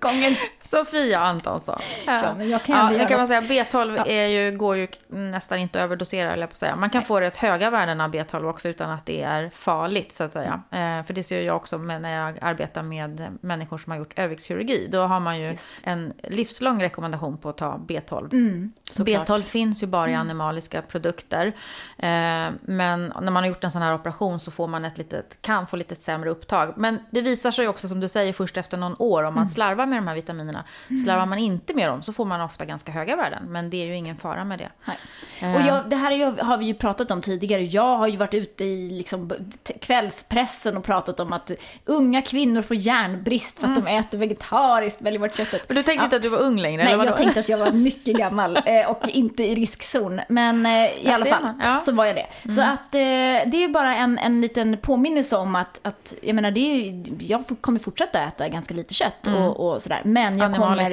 Gången. 0.00 0.36
Sofia 0.60 1.20
Antonsson. 1.20 1.80
Ja. 2.06 2.22
Ja, 2.22 2.34
men 2.34 2.48
jag 2.48 2.64
kan, 2.64 2.76
ja, 2.76 2.98
jag 2.98 3.08
kan 3.08 3.18
man 3.18 3.28
säga, 3.28 3.40
B12 3.40 3.96
ja. 3.96 4.06
är 4.06 4.26
ju, 4.26 4.56
går 4.56 4.76
ju 4.76 4.88
nästan 5.08 5.58
inte 5.58 5.78
att 5.78 5.84
överdosera, 5.84 6.32
eller 6.32 6.46
på 6.46 6.50
att 6.50 6.56
säga. 6.56 6.76
Man 6.76 6.90
kan 6.90 6.98
Nej. 6.98 7.06
få 7.06 7.20
rätt 7.20 7.36
höga 7.36 7.70
värden 7.70 8.00
av 8.00 8.10
B12 8.10 8.50
också 8.50 8.68
utan 8.68 8.90
att 8.90 9.06
det 9.06 9.22
är 9.22 9.50
farligt, 9.50 10.12
så 10.12 10.24
att 10.24 10.32
säga. 10.32 10.62
Mm. 10.70 10.98
Eh, 10.98 11.06
för 11.06 11.14
det 11.14 11.22
ser 11.22 11.40
jag 11.40 11.56
också 11.56 11.78
med 11.78 12.02
när 12.02 12.26
jag 12.26 12.38
arbetar 12.40 12.82
med 12.82 13.38
människor 13.40 13.78
som 13.78 13.90
har 13.90 13.98
gjort 13.98 14.18
överviktskirurgi. 14.18 14.88
Då 14.90 15.00
har 15.00 15.20
man 15.20 15.40
ju 15.40 15.50
Just. 15.50 15.72
en 15.82 16.12
livslång 16.22 16.82
rekommendation 16.82 17.38
på 17.38 17.48
att 17.48 17.56
ta 17.56 17.80
B12. 17.88 18.32
Mm. 18.32 18.72
B12 18.94 19.42
finns 19.42 19.82
ju 19.82 19.86
bara 19.86 20.08
i 20.08 20.12
mm. 20.12 20.20
animaliska 20.20 20.82
produkter. 20.82 21.46
Eh, 21.46 22.50
men 22.60 23.12
när 23.20 23.30
man 23.30 23.36
har 23.36 23.46
gjort 23.46 23.64
en 23.64 23.70
sån 23.70 23.82
här 23.82 23.94
operation 23.94 24.40
så 24.40 24.50
får 24.50 24.66
man 24.66 24.84
ett 24.84 24.98
litet, 24.98 25.42
kan 25.42 25.66
få 25.66 25.76
lite 25.76 25.94
sämre 25.94 26.30
upptag. 26.30 26.72
Men 26.76 26.98
det 27.10 27.20
visar 27.20 27.50
sig 27.50 27.68
också, 27.68 27.88
som 27.88 28.00
du 28.00 28.08
säger, 28.08 28.32
först 28.32 28.56
efter 28.56 28.76
någon 28.76 28.96
år 28.98 29.22
om 29.22 29.34
man 29.34 29.42
mm 29.42 29.46
slarvar 29.46 29.86
med 29.86 29.98
de 29.98 30.08
här 30.08 30.14
vitaminerna. 30.14 30.64
Mm. 30.88 31.02
Slarvar 31.02 31.26
man 31.26 31.38
inte 31.38 31.74
med 31.74 31.88
dem 31.88 32.02
så 32.02 32.12
får 32.12 32.24
man 32.24 32.40
ofta 32.40 32.64
ganska 32.64 32.92
höga 32.92 33.16
värden. 33.16 33.42
Men 33.48 33.70
det 33.70 33.76
är 33.76 33.86
ju 33.86 33.94
ingen 33.94 34.16
fara 34.16 34.44
med 34.44 34.58
det. 34.58 34.70
Nej. 34.84 35.56
Och 35.56 35.60
jag, 35.60 35.90
det 35.90 35.96
här 35.96 36.12
ju, 36.12 36.24
har 36.24 36.58
vi 36.58 36.66
ju 36.66 36.74
pratat 36.74 37.10
om 37.10 37.20
tidigare. 37.20 37.62
Jag 37.62 37.96
har 37.96 38.06
ju 38.06 38.16
varit 38.16 38.34
ute 38.34 38.64
i 38.64 38.90
liksom, 38.90 39.32
kvällspressen 39.80 40.76
och 40.76 40.84
pratat 40.84 41.20
om 41.20 41.32
att 41.32 41.50
unga 41.84 42.22
kvinnor 42.22 42.62
får 42.62 42.76
järnbrist 42.76 43.58
för 43.58 43.66
att 43.66 43.78
mm. 43.78 43.84
de 43.84 43.96
äter 43.98 44.18
vegetariskt, 44.18 45.02
väljer 45.02 45.20
bort 45.20 45.36
köttet. 45.36 45.68
Men 45.68 45.76
du 45.76 45.82
tänkte 45.82 46.00
ja. 46.00 46.04
inte 46.04 46.16
att 46.16 46.22
du 46.22 46.28
var 46.28 46.38
ung 46.38 46.58
längre? 46.58 46.84
Nej, 46.84 47.06
jag 47.06 47.16
tänkte 47.16 47.40
att 47.40 47.48
jag 47.48 47.58
var 47.58 47.72
mycket 47.72 48.16
gammal 48.16 48.56
eh, 48.64 48.75
och 48.84 49.08
inte 49.08 49.44
i 49.44 49.54
riskzon. 49.54 50.20
Men 50.28 50.66
eh, 50.66 51.06
i 51.06 51.08
alla 51.08 51.26
fall 51.26 51.52
ja. 51.62 51.80
så 51.80 51.92
var 51.92 52.04
jag 52.04 52.16
det. 52.16 52.26
Mm. 52.44 52.56
Så 52.56 52.62
att 52.62 52.94
eh, 52.94 53.50
det 53.50 53.64
är 53.64 53.68
bara 53.68 53.96
en, 53.96 54.18
en 54.18 54.40
liten 54.40 54.76
påminnelse 54.76 55.36
om 55.36 55.56
att, 55.56 55.80
att 55.82 56.14
jag 56.22 56.34
menar, 56.34 56.50
det 56.50 56.60
är, 56.60 57.04
jag 57.18 57.44
kommer 57.60 57.78
fortsätta 57.78 58.22
äta 58.22 58.48
ganska 58.48 58.74
lite 58.74 58.94
kött. 58.94 59.26
Mm. 59.26 59.42
Och, 59.42 59.72
och, 59.72 59.82
sådär. 59.82 60.02
Men 60.04 60.38
jag 60.38 60.56
kommer... 60.56 60.88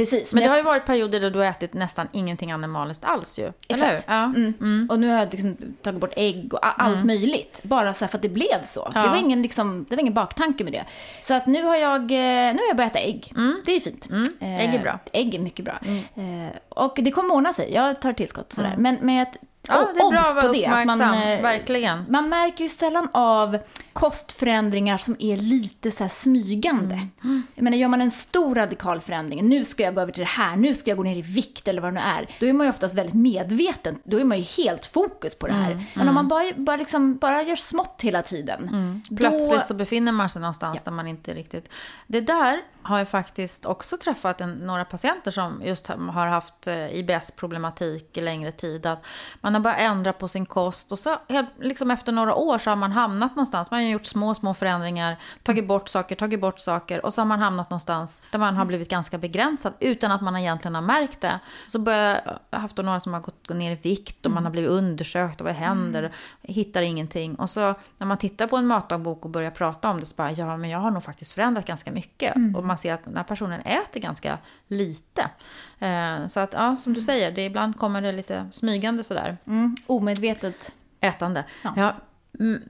Precis. 0.00 0.34
Men, 0.34 0.40
men 0.40 0.48
det 0.48 0.50
har 0.50 0.56
ju 0.56 0.62
varit 0.62 0.86
perioder 0.86 1.20
där 1.20 1.30
du 1.30 1.38
har 1.38 1.46
ätit 1.46 1.74
nästan 1.74 2.08
ingenting 2.12 2.52
animaliskt 2.52 3.04
alls 3.04 3.38
ju. 3.38 3.52
Exakt. 3.68 4.04
Ja. 4.08 4.24
Mm. 4.24 4.54
Mm. 4.60 4.88
Och 4.90 5.00
nu 5.00 5.08
har 5.08 5.18
jag 5.18 5.32
liksom 5.32 5.56
tagit 5.82 6.00
bort 6.00 6.12
ägg 6.16 6.54
och 6.54 6.80
allt 6.82 6.94
mm. 6.94 7.06
möjligt. 7.06 7.60
Bara 7.64 7.94
så 7.94 8.06
för 8.08 8.18
att 8.18 8.22
det 8.22 8.28
blev 8.28 8.64
så. 8.64 8.90
Ja. 8.94 9.02
Det, 9.02 9.08
var 9.08 9.16
ingen, 9.16 9.42
liksom, 9.42 9.86
det 9.88 9.96
var 9.96 10.00
ingen 10.00 10.14
baktanke 10.14 10.64
med 10.64 10.72
det. 10.72 10.84
Så 11.22 11.34
att 11.34 11.46
nu 11.46 11.62
har 11.62 11.76
jag, 11.76 12.00
eh, 12.02 12.54
nu 12.54 12.58
har 12.58 12.68
jag 12.68 12.76
börjat 12.76 12.92
äta 12.92 12.98
ägg. 12.98 13.32
Mm. 13.36 13.62
Det 13.66 13.76
är 13.76 13.80
fint. 13.80 14.10
Mm. 14.10 14.28
Ägg 14.40 14.74
är 14.74 14.82
bra. 14.82 14.90
Eh, 14.90 15.20
ägg 15.20 15.34
är 15.34 15.38
mycket 15.38 15.64
bra. 15.64 15.78
Mm. 15.82 16.46
Eh, 16.46 16.52
och 16.68 16.98
det 17.02 17.10
kommer 17.10 17.34
ordna 17.34 17.52
sig. 17.52 17.72
Jag 17.74 18.00
tar 18.00 18.12
tillskott 18.12 18.46
och 18.46 18.52
sådär. 18.52 18.74
Men 18.78 19.08
ett 19.08 19.36
Ja, 19.68 19.92
det 19.94 20.00
är 20.00 20.10
bra 20.10 20.20
att 20.20 20.34
vara 20.34 20.48
uppmärksam, 20.48 20.98
man, 20.98 21.22
eh, 21.22 21.42
verkligen. 21.42 22.04
Man 22.08 22.28
märker 22.28 22.64
ju 22.64 22.68
sällan 22.68 23.08
av 23.12 23.58
kostförändringar 23.92 24.98
som 24.98 25.16
är 25.18 25.36
lite 25.36 25.90
så 25.90 26.08
smygande. 26.08 27.06
Mm. 27.24 27.42
Jag 27.54 27.62
menar, 27.62 27.76
gör 27.76 27.88
man 27.88 28.00
en 28.00 28.10
stor 28.10 28.54
radikal 28.54 29.00
förändring, 29.00 29.48
nu 29.48 29.64
ska 29.64 29.82
jag 29.82 29.94
gå 29.94 30.00
över 30.00 30.12
till 30.12 30.20
det 30.20 30.28
här, 30.28 30.56
nu 30.56 30.74
ska 30.74 30.90
jag 30.90 30.96
gå 30.96 31.02
ner 31.02 31.16
i 31.16 31.22
vikt 31.22 31.68
eller 31.68 31.82
vad 31.82 31.94
det 31.94 32.00
nu 32.00 32.06
är, 32.06 32.28
då 32.40 32.46
är 32.46 32.52
man 32.52 32.66
ju 32.66 32.70
oftast 32.70 32.94
väldigt 32.94 33.14
medveten. 33.14 33.98
Då 34.04 34.20
är 34.20 34.24
man 34.24 34.38
ju 34.38 34.64
helt 34.64 34.86
fokus 34.86 35.34
på 35.34 35.46
det 35.46 35.52
här. 35.52 35.70
Mm. 35.70 35.84
Men 35.94 36.08
om 36.08 36.14
man 36.14 36.28
bara, 36.28 36.44
bara, 36.56 36.76
liksom, 36.76 37.16
bara 37.16 37.42
gör 37.42 37.56
smått 37.56 38.00
hela 38.02 38.22
tiden. 38.22 38.68
Mm. 38.68 39.02
Plötsligt 39.18 39.60
då... 39.60 39.66
så 39.66 39.74
befinner 39.74 40.12
man 40.12 40.28
sig 40.28 40.42
någonstans 40.42 40.76
ja. 40.76 40.82
där 40.84 40.92
man 40.92 41.06
inte 41.06 41.34
riktigt... 41.34 41.70
Det 42.06 42.20
där 42.20 42.60
har 42.82 42.98
jag 42.98 43.08
faktiskt 43.08 43.66
också 43.66 43.96
träffat 43.96 44.40
en, 44.40 44.54
några 44.54 44.84
patienter 44.84 45.30
som 45.30 45.62
just 45.64 45.88
har 45.88 46.26
haft 46.26 46.66
eh, 46.66 46.94
IBS-problematik 46.94 48.16
i 48.16 48.20
längre 48.20 48.52
tid. 48.52 48.86
Att 48.86 49.04
man 49.40 49.54
har 49.54 49.60
börjat 49.60 49.80
ändra 49.80 50.12
på 50.12 50.28
sin 50.28 50.46
kost 50.46 50.92
och 50.92 50.98
så 50.98 51.16
liksom 51.58 51.90
efter 51.90 52.12
några 52.12 52.34
år 52.34 52.58
så 52.58 52.70
har 52.70 52.76
man 52.76 52.92
hamnat 52.92 53.36
någonstans. 53.36 53.70
Man 53.70 53.80
har 53.80 53.86
gjort 53.86 54.06
små, 54.06 54.34
små 54.34 54.54
förändringar, 54.54 55.16
tagit 55.42 55.66
bort 55.66 55.88
saker, 55.88 56.16
tagit 56.16 56.40
bort 56.40 56.58
saker 56.58 57.04
och 57.04 57.14
så 57.14 57.20
har 57.20 57.26
man 57.26 57.38
hamnat 57.38 57.70
någonstans 57.70 58.22
där 58.30 58.38
man 58.38 58.56
har 58.56 58.64
blivit 58.64 58.88
ganska 58.88 59.18
begränsad 59.18 59.72
utan 59.80 60.10
att 60.10 60.20
man 60.20 60.36
egentligen 60.36 60.74
har 60.74 60.82
märkt 60.82 61.20
det. 61.20 61.40
Så 61.66 61.78
börjar 61.78 62.38
jag 62.50 62.58
haft 62.58 62.76
några 62.76 63.00
som 63.00 63.14
har 63.14 63.20
gått, 63.20 63.48
ner 63.48 63.72
i 63.72 63.74
vikt 63.74 64.26
och 64.26 64.32
man 64.32 64.44
har 64.44 64.50
blivit 64.50 64.70
undersökt 64.70 65.40
och 65.40 65.46
vad 65.46 65.54
händer? 65.54 65.98
Mm. 65.98 66.12
Hittar 66.42 66.82
ingenting. 66.82 67.34
Och 67.34 67.50
så 67.50 67.74
när 67.98 68.06
man 68.06 68.18
tittar 68.18 68.46
på 68.46 68.56
en 68.56 68.66
matdagbok 68.66 69.24
och 69.24 69.30
börjar 69.30 69.50
prata 69.50 69.90
om 69.90 70.00
det 70.00 70.06
så 70.06 70.14
bara, 70.14 70.32
ja 70.32 70.56
men 70.56 70.70
jag 70.70 70.78
har 70.78 70.90
nog 70.90 71.04
faktiskt 71.04 71.32
förändrat 71.32 71.66
ganska 71.66 71.92
mycket. 71.92 72.36
Mm. 72.36 72.54
Man 72.70 72.78
ser 72.78 72.94
att 72.94 73.04
den 73.04 73.16
här 73.16 73.24
personen 73.24 73.60
äter 73.60 74.00
ganska 74.00 74.38
lite. 74.66 75.30
Eh, 75.78 76.26
så 76.26 76.40
att, 76.40 76.52
ja, 76.52 76.76
som 76.76 76.94
du 76.94 77.00
säger, 77.00 77.30
det, 77.30 77.44
ibland 77.44 77.78
kommer 77.78 78.02
det 78.02 78.12
lite 78.12 78.48
smygande 78.52 79.02
sådär. 79.02 79.36
Mm, 79.46 79.76
omedvetet. 79.86 80.72
Ätande. 81.00 81.44
Ja. 81.62 81.72
ja. 81.76 81.94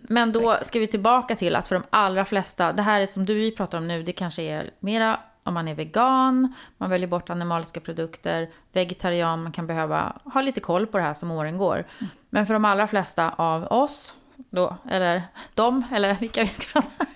Men 0.03 0.33
då 0.33 0.59
ska 0.63 0.79
vi 0.79 0.87
tillbaka 0.87 1.37
till 1.37 1.57
att 1.57 1.69
för 1.69 1.75
de 1.75 1.83
allra 1.91 2.25
flesta, 2.25 2.73
det 2.73 2.83
här 2.83 3.07
som 3.07 3.25
du 3.25 3.51
pratar 3.51 3.79
om 3.79 3.89
nu, 3.89 4.03
det 4.03 4.13
kanske 4.13 4.43
är 4.43 4.71
mera 4.81 5.21
om 5.43 5.55
man 5.55 5.69
är 5.69 5.75
vegan, 5.75 6.55
man 6.79 6.91
väljer 6.91 7.09
bort 7.09 7.31
animaliska 7.31 7.81
produkter, 7.81 8.51
vegetarian, 8.73 9.43
man 9.43 9.53
kan 9.53 9.67
behöva 9.67 10.17
ha 10.25 10.41
lite 10.41 10.61
koll 10.61 10.87
på 10.87 10.99
det 10.99 11.05
här 11.05 11.15
som 11.15 11.31
åren 11.31 11.59
går. 11.59 11.77
Mm. 11.77 12.11
Men 12.31 12.47
för 12.47 12.55
de 12.55 12.65
allra 12.65 12.87
flesta 12.87 13.31
av 13.31 13.65
oss, 13.65 14.15
då, 14.51 14.77
eller 14.91 15.23
de, 15.55 15.85
eller 15.93 16.15
vilka 16.15 16.43
vi 16.43 16.49
ska 16.49 16.81
prata 16.81 17.07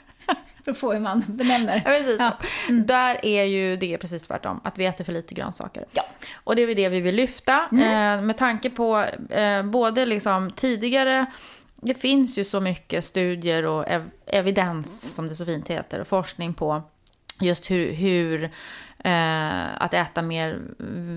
för 0.64 0.73
få 0.73 0.92
hur 0.92 1.00
man 1.00 1.25
benämner. 1.28 1.83
Ja, 1.85 1.90
precis. 1.90 2.16
Ja. 2.18 2.38
Mm. 2.68 2.87
Där 2.87 3.25
är 3.25 3.44
ju 3.44 3.76
det 3.76 3.99
precis 3.99 4.26
tvärtom, 4.26 4.61
att 4.64 4.78
vi 4.78 4.87
äter 4.87 5.04
för 5.04 5.12
lite 5.12 5.35
grönsaker. 5.35 5.85
Ja. 5.92 6.02
Och 6.35 6.56
det 6.56 6.62
är 6.62 6.75
det 6.75 6.88
vi 6.88 7.00
vill 7.00 7.14
lyfta. 7.14 7.68
Mm. 7.73 8.18
Eh, 8.18 8.25
med 8.25 8.38
tanke 8.38 8.71
på 8.71 9.04
eh, 9.30 9.62
både 9.62 10.06
liksom 10.06 10.50
tidigare 10.50 11.26
det 11.85 11.94
finns 11.94 12.38
ju 12.38 12.44
så 12.44 12.61
mycket 12.61 13.04
studier 13.04 13.66
och 13.66 13.88
ev 13.88 14.11
evidens, 14.26 15.14
som 15.14 15.28
det 15.28 15.35
så 15.35 15.47
fint 15.47 15.68
heter, 15.68 16.00
och 16.00 16.06
forskning 16.06 16.54
på 16.54 16.83
just 17.41 17.71
hur, 17.71 17.93
hur 17.93 18.50
eh, 19.05 19.83
att 19.83 19.95
äta 19.95 20.23
mer 20.23 20.61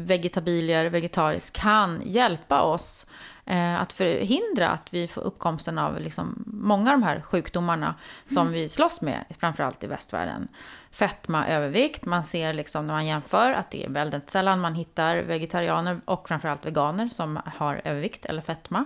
vegetabilier, 0.06 0.86
vegetariskt, 0.86 1.58
kan 1.58 2.02
hjälpa 2.06 2.62
oss 2.62 3.08
eh, 3.46 3.82
att 3.82 3.94
förhindra 3.94 4.70
att 4.70 4.94
vi 4.94 5.08
får 5.08 5.22
uppkomsten 5.22 5.78
av 5.78 6.00
liksom 6.00 6.44
många 6.46 6.94
av 6.94 7.00
de 7.00 7.04
här 7.04 7.22
sjukdomarna 7.22 7.96
som 8.26 8.48
mm. 8.48 8.54
vi 8.54 8.70
slåss 8.70 9.02
med, 9.02 9.26
framförallt 9.40 9.84
i 9.84 9.88
västvärlden. 9.88 10.48
Fetma, 10.92 11.48
övervikt, 11.48 12.06
man 12.06 12.26
ser 12.26 12.54
liksom 12.54 12.88
när 12.88 12.94
man 12.94 13.06
jämför 13.06 13.52
att 13.52 13.72
det 13.72 13.86
är 13.86 13.90
väldigt 13.90 14.30
sällan 14.30 14.60
man 14.60 14.76
hittar 14.76 15.18
vegetarianer 15.18 16.02
och 16.06 16.28
framförallt 16.28 16.66
veganer 16.66 17.10
som 17.10 17.40
har 17.46 17.82
övervikt 17.84 18.26
eller 18.26 18.42
fetma. 18.42 18.86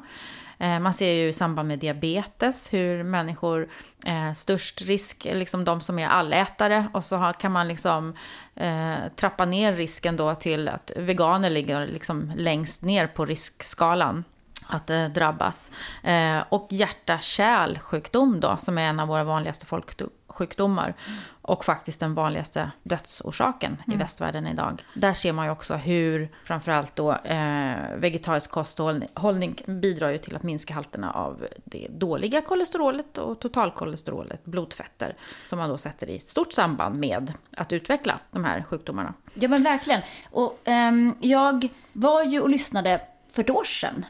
Eh, 0.61 0.79
man 0.79 0.93
ser 0.93 1.13
ju 1.13 1.27
i 1.27 1.33
samband 1.33 1.67
med 1.67 1.79
diabetes 1.79 2.73
hur 2.73 3.03
människor, 3.03 3.69
eh, 4.05 4.33
störst 4.33 4.81
risk, 4.81 5.27
liksom 5.31 5.65
de 5.65 5.81
som 5.81 5.99
är 5.99 6.07
allätare 6.07 6.87
och 6.93 7.03
så 7.03 7.33
kan 7.39 7.51
man 7.51 7.67
liksom 7.67 8.15
eh, 8.55 8.95
trappa 9.15 9.45
ner 9.45 9.73
risken 9.73 10.17
då 10.17 10.35
till 10.35 10.67
att 10.67 10.91
veganer 10.95 11.49
ligger 11.49 11.87
liksom 11.87 12.31
längst 12.35 12.81
ner 12.81 13.07
på 13.07 13.25
riskskalan 13.25 14.23
att 14.67 14.89
eh, 14.89 15.05
drabbas. 15.05 15.71
Eh, 16.03 16.43
och 16.49 16.67
hjärta-kärlsjukdom 16.69 18.39
då, 18.39 18.57
som 18.59 18.77
är 18.77 18.81
en 18.81 18.99
av 18.99 19.07
våra 19.07 19.23
vanligaste 19.23 19.65
folksjukdomar. 20.31 20.93
Och 21.41 21.65
faktiskt 21.65 21.99
den 21.99 22.13
vanligaste 22.13 22.71
dödsorsaken 22.83 23.77
mm. 23.87 23.95
i 23.95 24.03
västvärlden 24.03 24.47
idag. 24.47 24.83
Där 24.93 25.13
ser 25.13 25.33
man 25.33 25.45
ju 25.45 25.51
också 25.51 25.75
hur 25.75 26.29
framförallt 26.43 26.95
då 26.95 27.13
eh, 27.13 27.95
vegetarisk 27.97 28.51
kosthållning 28.51 29.63
bidrar 29.65 30.09
ju 30.09 30.17
till 30.17 30.35
att 30.35 30.43
minska 30.43 30.73
halterna 30.73 31.11
av 31.11 31.47
det 31.65 31.87
dåliga 31.89 32.41
kolesterolet 32.41 33.17
och 33.17 33.39
totalkolesterolet, 33.39 34.45
blodfetter. 34.45 35.15
Som 35.45 35.59
man 35.59 35.69
då 35.69 35.77
sätter 35.77 36.09
i 36.09 36.19
stort 36.19 36.53
samband 36.53 36.99
med 36.99 37.33
att 37.57 37.73
utveckla 37.73 38.19
de 38.31 38.45
här 38.45 38.63
sjukdomarna. 38.63 39.13
Ja 39.33 39.49
men 39.49 39.63
verkligen. 39.63 40.01
Och 40.31 40.59
ehm, 40.63 41.15
jag 41.19 41.67
var 41.93 42.23
ju 42.23 42.41
och 42.41 42.49
lyssnade 42.49 43.01
för 43.31 43.41
ett 43.41 43.49
år 43.49 43.63
sedan 43.63 44.05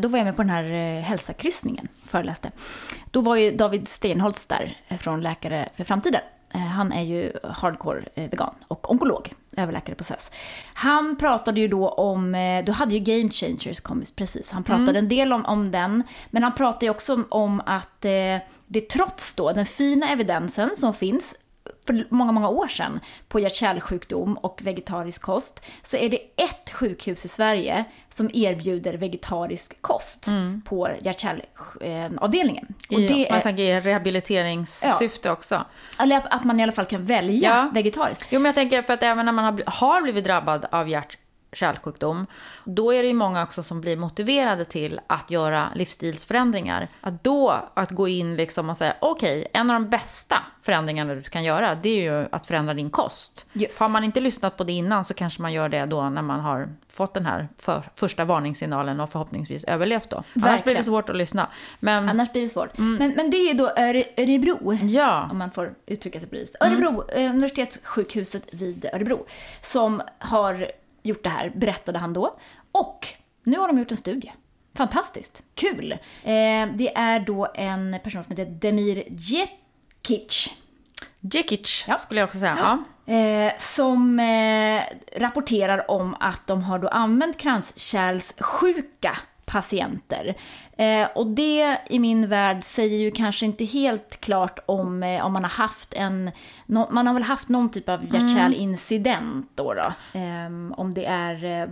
då 0.00 0.08
var 0.08 0.18
jag 0.18 0.24
med 0.24 0.36
på 0.36 0.42
den 0.42 0.50
här 0.50 0.64
eh, 0.64 1.02
hälsakryssningen, 1.02 1.88
föreläste. 2.04 2.50
Då 3.10 3.20
var 3.20 3.36
ju 3.36 3.56
David 3.56 3.88
Stenholtz 3.88 4.46
där 4.46 4.76
eh, 4.88 4.96
från 4.96 5.20
Läkare 5.20 5.68
för 5.74 5.84
framtiden. 5.84 6.20
Han 6.74 6.92
är 6.92 7.02
ju 7.02 7.32
hardcore 7.42 8.04
vegan 8.14 8.54
och 8.68 8.90
onkolog, 8.90 9.32
överläkare 9.56 9.96
på 9.96 10.04
SÖS. 10.04 10.30
Han 10.74 11.16
pratade 11.16 11.60
ju 11.60 11.68
då 11.68 11.88
om, 11.88 12.32
då 12.66 12.72
hade 12.72 12.94
ju 12.94 13.00
Game 13.00 13.30
Changers 13.30 13.80
kommit 13.80 14.16
precis, 14.16 14.52
han 14.52 14.64
pratade 14.64 14.90
mm. 14.90 14.96
en 14.96 15.08
del 15.08 15.32
om, 15.32 15.44
om 15.44 15.70
den, 15.70 16.02
men 16.30 16.42
han 16.42 16.54
pratade 16.54 16.86
ju 16.86 16.90
också 16.90 17.22
om 17.28 17.62
att 17.66 18.00
det 18.66 18.88
trots 18.90 19.34
då 19.34 19.52
den 19.52 19.66
fina 19.66 20.08
evidensen 20.08 20.70
som 20.76 20.94
finns 20.94 21.36
för 21.86 22.04
många, 22.08 22.32
många 22.32 22.48
år 22.48 22.68
sedan 22.68 23.00
på 23.28 23.40
hjärt-kärlsjukdom 23.40 24.34
och 24.34 24.60
vegetarisk 24.62 25.22
kost 25.22 25.60
så 25.82 25.96
är 25.96 26.10
det 26.10 26.18
ett 26.36 26.70
sjukhus 26.70 27.24
i 27.24 27.28
Sverige 27.28 27.84
som 28.08 28.30
erbjuder 28.34 28.94
vegetarisk 28.94 29.82
kost 29.82 30.26
mm. 30.26 30.62
på 30.64 30.88
hjärt-kärlavdelningen. 31.00 32.66
Man 33.30 33.42
tänker 33.42 33.62
i 33.62 33.80
rehabiliteringssyfte 33.80 35.28
ja. 35.28 35.32
också. 35.32 35.64
Eller 35.98 36.22
att 36.30 36.44
man 36.44 36.60
i 36.60 36.62
alla 36.62 36.72
fall 36.72 36.84
kan 36.84 37.04
välja 37.04 37.50
ja. 37.50 37.70
vegetariskt. 37.74 38.26
Jo, 38.30 38.40
men 38.40 38.46
jag 38.46 38.54
tänker 38.54 38.82
för 38.82 38.94
att 38.94 39.02
även 39.02 39.26
när 39.26 39.32
man 39.32 39.60
har 39.66 40.02
blivit 40.02 40.24
drabbad 40.24 40.66
av 40.70 40.88
hjärt 40.88 41.18
kärlsjukdom, 41.54 42.26
då 42.64 42.94
är 42.94 43.02
det 43.02 43.08
ju 43.08 43.14
många 43.14 43.42
också 43.42 43.62
som 43.62 43.80
blir 43.80 43.96
motiverade 43.96 44.64
till 44.64 45.00
att 45.06 45.30
göra 45.30 45.68
livsstilsförändringar. 45.74 46.88
Att 47.00 47.24
då 47.24 47.70
att 47.74 47.90
gå 47.90 48.08
in 48.08 48.36
liksom 48.36 48.70
och 48.70 48.76
säga 48.76 48.94
okej, 49.00 49.38
okay, 49.38 49.50
en 49.60 49.70
av 49.70 49.74
de 49.74 49.90
bästa 49.90 50.36
förändringarna 50.62 51.14
du 51.14 51.22
kan 51.22 51.44
göra, 51.44 51.74
det 51.74 51.88
är 51.88 52.02
ju 52.02 52.28
att 52.32 52.46
förändra 52.46 52.74
din 52.74 52.90
kost. 52.90 53.46
Just. 53.52 53.80
Har 53.80 53.88
man 53.88 54.04
inte 54.04 54.20
lyssnat 54.20 54.56
på 54.56 54.64
det 54.64 54.72
innan 54.72 55.04
så 55.04 55.14
kanske 55.14 55.42
man 55.42 55.52
gör 55.52 55.68
det 55.68 55.86
då 55.86 56.08
när 56.10 56.22
man 56.22 56.40
har 56.40 56.68
fått 56.94 57.14
den 57.14 57.26
här 57.26 57.48
för, 57.58 57.82
första 57.94 58.24
varningssignalen 58.24 59.00
och 59.00 59.10
förhoppningsvis 59.10 59.64
överlevt 59.64 60.10
då. 60.10 60.16
Verkligen. 60.16 60.48
Annars 60.48 60.64
blir 60.64 60.74
det 60.74 60.84
svårt 60.84 61.08
att 61.08 61.16
lyssna. 61.16 61.48
Men, 61.80 62.08
Annars 62.08 62.32
blir 62.32 62.42
det 62.42 62.48
svårt. 62.48 62.78
Mm. 62.78 62.96
Men, 62.96 63.10
men 63.16 63.30
det 63.30 63.36
är 63.36 63.48
ju 63.48 63.54
då 63.54 63.70
Örebro, 63.70 64.74
ja. 64.74 65.28
om 65.30 65.38
man 65.38 65.50
får 65.50 65.74
uttrycka 65.86 66.20
sig 66.20 66.28
det 66.30 66.66
Örebro, 66.66 67.04
mm. 67.08 67.32
universitetssjukhuset 67.32 68.42
vid 68.52 68.84
Örebro, 68.92 69.26
som 69.62 70.02
har 70.18 70.70
gjort 71.04 71.22
det 71.22 71.28
här, 71.28 71.52
berättade 71.54 71.98
han 71.98 72.12
då. 72.12 72.38
Och 72.72 73.08
nu 73.44 73.58
har 73.58 73.68
de 73.68 73.78
gjort 73.78 73.90
en 73.90 73.96
studie. 73.96 74.32
Fantastiskt, 74.74 75.42
kul! 75.54 75.92
Eh, 75.92 75.98
det 76.74 76.92
är 76.96 77.20
då 77.20 77.52
en 77.54 77.96
person 78.04 78.22
som 78.22 78.36
heter 78.36 78.52
Demir 78.52 79.04
Djekic. 79.08 80.58
Djekic 81.20 81.84
ja. 81.88 81.98
skulle 81.98 82.20
jag 82.20 82.26
också 82.26 82.38
säga. 82.38 82.58
Ja. 83.06 83.14
Eh, 83.14 83.52
som 83.58 84.20
eh, 84.20 84.82
rapporterar 85.16 85.90
om 85.90 86.16
att 86.20 86.46
de 86.46 86.62
har 86.62 86.78
då 86.78 86.88
använt 86.88 87.38
kranskärlssjuka 87.38 89.18
patienter 89.54 90.34
Eh, 90.76 91.08
och 91.14 91.26
det 91.26 91.78
i 91.90 91.98
min 91.98 92.28
värld 92.28 92.64
säger 92.64 92.98
ju 92.98 93.10
kanske 93.10 93.46
inte 93.46 93.64
helt 93.64 94.20
klart 94.20 94.58
om, 94.66 95.02
eh, 95.02 95.26
om 95.26 95.32
man 95.32 95.42
har 95.42 95.50
haft 95.50 95.94
en, 95.94 96.30
no, 96.66 96.88
man 96.90 97.06
har 97.06 97.14
väl 97.14 97.22
haft 97.22 97.48
någon 97.48 97.70
typ 97.70 97.88
av 97.88 98.04
hjärt-kärlincident 98.04 99.50
då. 99.54 99.74
då. 99.74 100.18
Eh, 100.18 100.78
om 100.80 100.94
det 100.94 101.06
är 101.06 101.44
eh, 101.44 101.68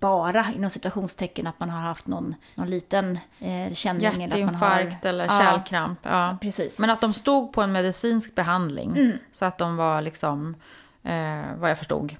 bara 0.00 0.46
inom 0.56 0.70
situationstecken 0.70 1.46
att 1.46 1.60
man 1.60 1.70
har 1.70 1.80
haft 1.80 2.06
någon, 2.06 2.34
någon 2.54 2.70
liten 2.70 3.18
eh, 3.38 3.72
känning. 3.72 4.02
Hjärtinfarkt 4.02 5.04
eller, 5.04 5.28
har, 5.28 5.40
eller 5.40 5.50
kärlkramp. 5.50 5.98
Ja, 6.02 6.10
ja, 6.10 6.38
precis. 6.40 6.78
Men 6.78 6.90
att 6.90 7.00
de 7.00 7.12
stod 7.12 7.52
på 7.52 7.62
en 7.62 7.72
medicinsk 7.72 8.34
behandling. 8.34 8.90
Mm. 8.90 9.18
Så 9.32 9.44
att 9.44 9.58
de 9.58 9.76
var 9.76 10.00
liksom, 10.00 10.56
eh, 11.02 11.42
vad 11.56 11.70
jag 11.70 11.78
förstod, 11.78 12.16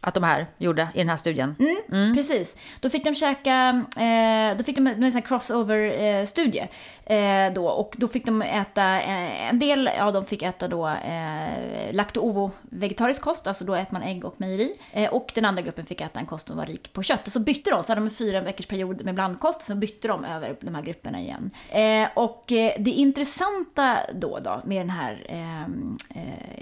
att 0.00 0.14
de 0.14 0.22
här 0.22 0.46
gjorde 0.58 0.88
i 0.94 0.98
den 0.98 1.08
här 1.08 1.16
studien. 1.16 1.56
Mm, 1.58 1.76
mm. 1.92 2.14
Precis. 2.14 2.56
Då 2.80 2.90
fick 2.90 3.04
de 3.04 3.14
käka, 3.14 3.84
eh, 3.96 4.56
då 4.56 4.64
fick 4.64 4.76
de 4.76 4.86
en, 4.86 5.02
en 5.02 5.22
crossover-studie. 5.22 6.68
Eh, 7.04 7.52
då, 7.54 7.68
och 7.68 7.94
då 7.98 8.08
fick 8.08 8.26
de 8.26 8.42
äta, 8.42 9.00
eh, 9.00 9.48
en 9.48 9.58
del 9.58 9.90
ja, 9.98 10.10
de 10.10 10.26
fick 10.26 10.42
äta 10.42 10.68
då 10.68 10.88
eh, 10.88 11.92
lakto-ovo 11.92 12.50
vegetarisk 12.62 13.22
kost, 13.22 13.46
alltså 13.46 13.64
då 13.64 13.74
äter 13.74 13.92
man 13.92 14.02
ägg 14.02 14.24
och 14.24 14.40
mejeri. 14.40 14.72
Eh, 14.92 15.10
och 15.10 15.32
den 15.34 15.44
andra 15.44 15.62
gruppen 15.62 15.86
fick 15.86 16.00
äta 16.00 16.20
en 16.20 16.26
kost 16.26 16.48
som 16.48 16.56
var 16.56 16.66
rik 16.66 16.92
på 16.92 17.02
kött. 17.02 17.26
Och 17.26 17.32
så 17.32 17.40
bytte 17.40 17.70
de, 17.70 17.82
så 17.82 17.90
hade 17.92 18.00
de 18.00 18.04
en 18.04 18.10
fyra 18.10 18.40
veckors 18.40 18.66
period 18.66 19.04
med 19.04 19.14
blandkost, 19.14 19.62
så 19.62 19.74
bytte 19.74 20.08
de 20.08 20.24
över 20.24 20.56
de 20.60 20.74
här 20.74 20.82
grupperna 20.82 21.20
igen. 21.20 21.50
Eh, 21.70 22.08
och 22.14 22.52
eh, 22.52 22.72
det 22.78 22.90
intressanta 22.90 23.98
då, 24.14 24.38
då 24.38 24.62
med 24.64 24.80
den 24.80 24.90
här 24.90 25.26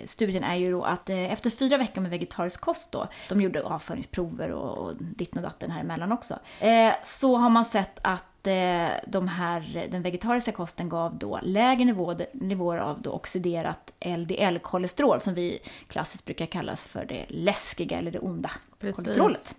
studien 0.07 0.45
är 0.45 0.55
ju 0.55 0.71
då 0.71 0.85
att 0.85 1.11
eh, 1.11 1.33
efter 1.33 1.51
fyra 1.51 1.79
veckor 1.79 2.01
med 2.01 2.11
vegetarisk 2.11 2.61
kost 2.61 2.93
då, 2.93 3.09
de 3.29 3.41
gjorde 3.41 3.63
avföringsprover 3.63 4.51
och, 4.51 4.79
och 4.79 4.93
ditten 4.99 5.39
och 5.39 5.51
datten 5.51 5.71
här 5.71 5.81
emellan 5.81 6.13
också, 6.13 6.39
eh, 6.61 6.93
så 7.05 7.37
har 7.37 7.51
man 7.51 7.65
sett 7.65 7.99
att 8.03 8.25
de 9.07 9.29
här, 9.29 9.89
den 9.91 10.03
vegetariska 10.03 10.53
kosten 10.53 10.89
gav 10.89 11.19
då 11.19 11.41
lägre 11.43 11.85
nivåer, 11.85 12.27
nivåer 12.33 12.79
av 12.79 13.03
då 13.03 13.11
oxiderat 13.11 13.93
LDL-kolesterol 14.01 15.21
som 15.21 15.35
vi 15.35 15.59
klassiskt 15.89 16.25
brukar 16.25 16.47
kallas 16.47 16.87
för 16.87 17.05
det 17.05 17.27
läskiga 17.29 17.99
eller 17.99 18.11
det 18.11 18.19
onda 18.19 18.51
Precis. 18.79 19.05
kolesterolet. 19.05 19.55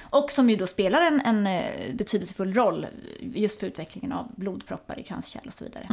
Och 0.00 0.30
som 0.30 0.50
ju 0.50 0.56
då 0.56 0.66
spelar 0.66 1.00
en, 1.00 1.20
en 1.20 1.46
eh, 1.46 1.94
betydelsefull 1.94 2.54
roll 2.54 2.86
just 3.20 3.60
för 3.60 3.66
utvecklingen 3.66 4.12
av 4.12 4.28
blodproppar 4.36 4.98
i 4.98 5.02
kranskärl 5.02 5.46
och 5.46 5.54
så 5.54 5.64
vidare. 5.64 5.86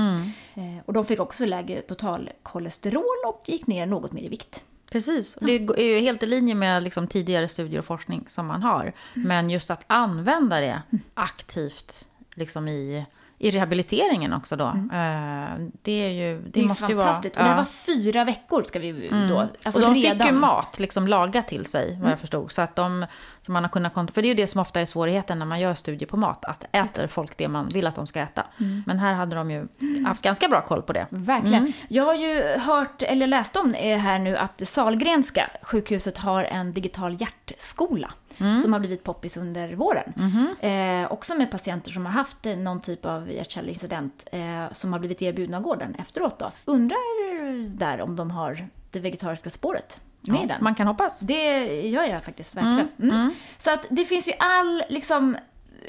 Eh, 0.56 0.84
och 0.86 0.94
de 0.94 1.06
fick 1.06 1.20
också 1.20 1.46
lägre 1.46 1.82
totalkolesterol 1.82 3.18
och 3.28 3.44
gick 3.46 3.68
ner 3.68 3.86
något 3.86 4.12
mer 4.12 4.24
i 4.24 4.30
vikt. 4.30 4.66
Precis. 4.92 5.38
Det 5.42 5.52
är 5.56 5.82
ju 5.82 6.00
helt 6.00 6.24
i 6.24 6.26
linje 6.26 6.56
med 6.56 6.84
liksom 6.84 7.08
tidigare 7.08 7.48
studier 7.48 7.80
och 7.80 7.86
forskning 7.86 8.26
som 8.28 8.46
man 8.46 8.64
har. 8.64 8.94
Men 9.14 9.50
just 9.50 9.72
att 9.72 9.84
använda 9.88 10.60
det 10.60 10.82
aktivt 11.14 12.06
liksom 12.36 12.68
i, 12.68 13.06
i 13.40 13.52
rehabiliteringen 13.52 14.34
också 14.34 14.56
då. 14.56 14.66
eh, 14.68 15.68
Det 15.82 15.92
är 16.06 16.10
ju... 16.10 16.42
Det, 16.42 16.50
Det 16.50 16.60
är 16.60 16.68
måste 16.68 16.86
ju 16.86 16.94
vara... 16.94 17.06
fantastiskt. 17.06 17.38
Och 17.38 17.44
det 17.44 17.50
här 17.50 17.58
var 17.58 17.66
fyra 17.66 18.24
veckor 18.24 18.64
ska 18.64 18.80
vi 18.80 19.10
då... 19.30 19.40
Alltså 19.40 19.82
och 19.82 19.94
de 19.94 20.02
redan... 20.02 20.18
fick 20.20 20.28
ju 20.28 20.40
mat 20.40 20.80
liksom 20.80 21.08
lagat 21.08 21.48
till 21.48 21.66
sig, 21.66 21.98
vad 22.02 22.12
jag 22.12 22.20
förstod. 22.20 22.52
Så 22.52 22.62
att 22.62 22.76
de, 22.76 23.06
så 23.42 23.52
man 23.52 23.64
har 23.64 23.70
kunnat 23.70 23.94
För 23.94 24.22
det 24.22 24.26
är 24.28 24.30
ju 24.30 24.34
det 24.34 24.48
som 24.48 24.62
ofta 24.62 24.82
är 24.82 24.86
svårigheten 24.86 25.40
när 25.40 25.46
man 25.46 25.60
gör 25.60 25.74
studier 25.74 26.08
på 26.10 26.18
mat. 26.18 26.46
Att 26.46 26.66
äter 26.72 27.08
folk 27.08 27.38
det 27.38 27.48
man 27.48 27.68
vill 27.68 27.88
att 27.88 27.96
de 27.96 28.08
ska 28.08 28.20
äta. 28.20 28.46
Men 28.86 29.00
här 29.00 29.14
hade 29.14 29.36
de 29.36 29.52
ju 29.52 29.68
haft 30.08 30.22
ganska 30.22 30.48
bra 30.48 30.62
koll 30.62 30.82
på 30.82 30.94
det. 30.94 31.08
Verkligen. 31.10 31.62
Mm. 31.62 31.74
Jag 31.88 32.04
har 32.06 32.14
ju 32.14 32.58
hört, 32.58 33.02
eller 33.02 33.28
läst 33.28 33.56
om 33.56 33.74
eh, 33.74 33.98
här 33.98 34.20
nu, 34.20 34.38
att 34.38 34.68
Salgrenska 34.68 35.50
sjukhuset 35.62 36.18
har 36.18 36.44
en 36.44 36.74
digital 36.74 37.18
hjärtskola. 37.22 38.12
Mm. 38.40 38.62
Som 38.62 38.74
har 38.74 38.80
blivit 38.80 39.04
poppis 39.04 39.38
under 39.38 39.76
våren. 39.76 40.14
Mm-hmm. 40.16 41.04
Eh, 41.04 41.12
också 41.12 41.36
med 41.36 41.52
patienter 41.52 41.92
som 41.92 42.06
har 42.06 42.14
haft 42.14 42.46
eh, 42.46 42.58
någon 42.58 42.82
typ 42.82 43.06
av 43.06 43.32
hjärt-kärlincident 43.32 44.28
eh, 44.32 44.72
som 44.72 44.94
har 44.94 45.00
blivit 45.00 45.22
erbjudna 45.22 45.60
gården 45.60 45.96
efteråt 46.00 46.40
då. 46.40 46.52
Undrar 46.66 47.68
där 47.78 48.02
om 48.02 48.16
de 48.16 48.32
har 48.32 48.68
det 48.92 49.00
vegetariska 49.00 49.50
spåret 49.50 50.02
med 50.22 50.40
Ja, 50.42 50.48
den. 50.48 50.64
man 50.64 50.76
kan 50.76 50.88
hoppas. 50.88 51.20
Det 51.20 51.66
gör 51.90 52.04
jag 52.04 52.24
faktiskt 52.24 52.56
verkligen. 52.56 52.90
Mm. 53.02 53.34
Så 53.58 53.74
att 53.74 53.86
det 53.90 54.06
finns 54.06 54.28
ju 54.28 54.34
all, 54.40 54.84
liksom, 54.90 55.38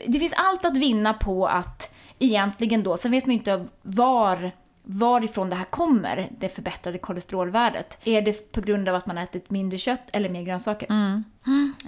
det 0.07 0.19
finns 0.19 0.33
allt 0.37 0.65
att 0.65 0.77
vinna 0.77 1.15
på 1.15 1.47
att 1.47 1.95
egentligen 2.19 2.83
då, 2.83 2.97
sen 2.97 3.11
vet 3.11 3.27
man 3.27 3.33
ju 3.33 3.39
inte 3.39 3.67
var 3.83 4.51
varifrån 4.91 5.51
det 5.51 5.57
här 5.57 5.65
kommer, 5.65 6.29
det 6.39 6.49
förbättrade 6.49 6.99
kolesterolvärdet. 6.99 7.99
Är 8.05 8.23
det 8.23 8.53
på 8.53 8.61
grund 8.61 8.89
av 8.89 8.95
att 8.95 9.07
man 9.07 9.19
ätit 9.19 9.51
mindre 9.51 9.79
kött 9.79 10.03
eller 10.13 10.29
mer 10.29 10.43
grönsaker? 10.43 10.89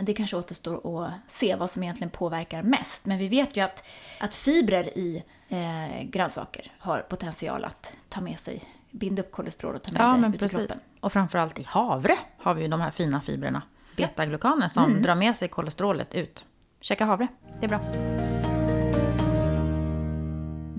Det 0.02 0.14
kanske 0.14 0.37
återstår 0.37 1.04
att 1.04 1.12
se 1.28 1.57
vad 1.57 1.71
som 1.71 1.83
egentligen 1.83 2.11
påverkar 2.11 2.62
mest. 2.62 3.07
Men 3.07 3.19
vi 3.19 3.28
vet 3.28 3.57
ju 3.57 3.61
att, 3.61 3.85
att 4.21 4.35
fibrer 4.35 4.99
i 4.99 5.23
eh, 5.49 6.02
grönsaker 6.02 6.73
har 6.78 6.99
potential 6.99 7.64
att 7.64 7.97
ta 8.09 8.21
med 8.21 8.38
sig, 8.38 8.62
binda 8.90 9.23
upp 9.23 9.33
kolesterol 9.33 9.75
och 9.75 9.83
ta 9.83 9.92
med 9.92 10.02
Ja, 10.09 10.12
det 10.14 10.19
men 10.21 10.30
ut 10.30 10.37
i 10.37 10.38
precis. 10.38 10.57
kroppen. 10.59 10.76
Och 11.00 11.12
framförallt 11.12 11.59
i 11.59 11.62
havre 11.62 12.16
har 12.38 12.54
vi 12.54 12.62
ju 12.62 12.69
de 12.69 12.80
här 12.80 12.90
fina 12.90 13.21
fibrerna. 13.21 13.62
Betaglukaner 13.97 14.69
som 14.69 14.85
Mm. 14.85 15.02
drar 15.02 15.14
med 15.14 15.37
sig 15.37 15.49
kolesterolet 15.49 16.14
ut. 16.14 16.45
Käka 16.80 17.04
havre, 17.04 17.28
det 17.61 17.66
är 17.66 17.69
bra. 17.69 18.50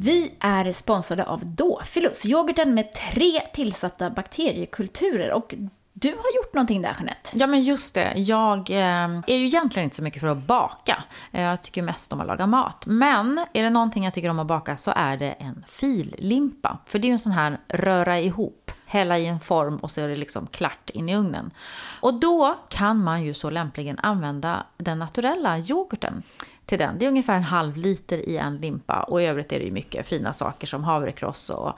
Vi 0.04 0.34
är 0.40 0.72
sponsrade 0.72 1.26
av 1.26 1.46
Dofilus, 1.46 2.26
yoghurten 2.26 2.74
med 2.74 2.94
tre 2.94 3.42
tillsatta 3.54 4.10
bakteriekulturer. 4.10 5.32
Och 5.32 5.56
du 5.94 6.10
har 6.10 6.36
gjort 6.36 6.54
någonting 6.54 6.82
där, 6.82 6.96
Jeanette. 6.98 7.30
Ja, 7.34 7.48
men 7.48 7.62
just 7.62 7.96
det. 7.96 8.14
Jag 8.16 8.70
eh, 8.70 9.22
är 9.28 9.36
ju 9.36 9.46
egentligen 9.46 9.84
inte 9.84 9.96
så 9.96 10.04
mycket 10.04 10.22
för 10.22 10.28
att 10.28 10.48
baka. 10.48 11.04
Eh, 11.32 11.42
jag 11.42 11.62
tycker 11.62 11.82
mest 11.82 12.14
om 12.14 12.20
att 12.20 12.28
laga 12.28 12.48
mat. 12.48 12.86
Men 12.86 13.46
är 13.54 13.64
det 13.64 13.70
någonting 13.70 14.04
jag 14.04 14.14
tycker 14.14 14.30
om 14.30 14.40
att 14.40 14.48
baka 14.48 14.78
så 14.78 14.92
är 14.96 15.18
det 15.18 15.32
en 15.32 15.66
fillimpa. 15.68 16.78
För 16.86 17.00
det 17.00 17.06
är 17.06 17.10
ju 17.10 17.14
en 17.14 17.20
sån 17.20 17.32
här 17.32 17.60
röra 17.68 18.20
ihop, 18.20 18.72
hälla 18.86 19.18
i 19.18 19.28
en 19.28 19.40
form 19.40 19.78
och 19.78 19.92
så 19.92 20.02
är 20.02 20.08
det 20.08 20.16
liksom 20.16 20.48
klart 20.48 20.90
in 20.90 21.10
i 21.10 21.16
ugnen. 21.16 21.52
Och 22.00 22.14
då 22.14 22.60
kan 22.70 23.04
man 23.04 23.24
ju 23.24 23.34
så 23.34 23.50
lämpligen 23.50 24.00
använda 24.00 24.66
den 24.78 25.00
naturella 25.00 25.58
yoghurten 25.58 26.24
till 26.72 26.80
den. 26.80 27.00
Det 27.00 27.06
är 27.06 27.10
ungefär 27.10 27.36
en 27.36 27.44
halv 27.44 27.78
liter 27.78 28.30
i 28.30 28.38
en 28.38 28.58
limpa 28.58 29.04
och 29.04 29.22
i 29.22 29.26
övrigt 29.26 29.52
är 29.52 29.60
det 29.60 29.66
ju 29.66 29.72
mycket 29.72 30.08
fina 30.08 30.34
saker 30.34 30.68
som 30.68 30.84
havrekross 30.84 31.50
och 31.50 31.74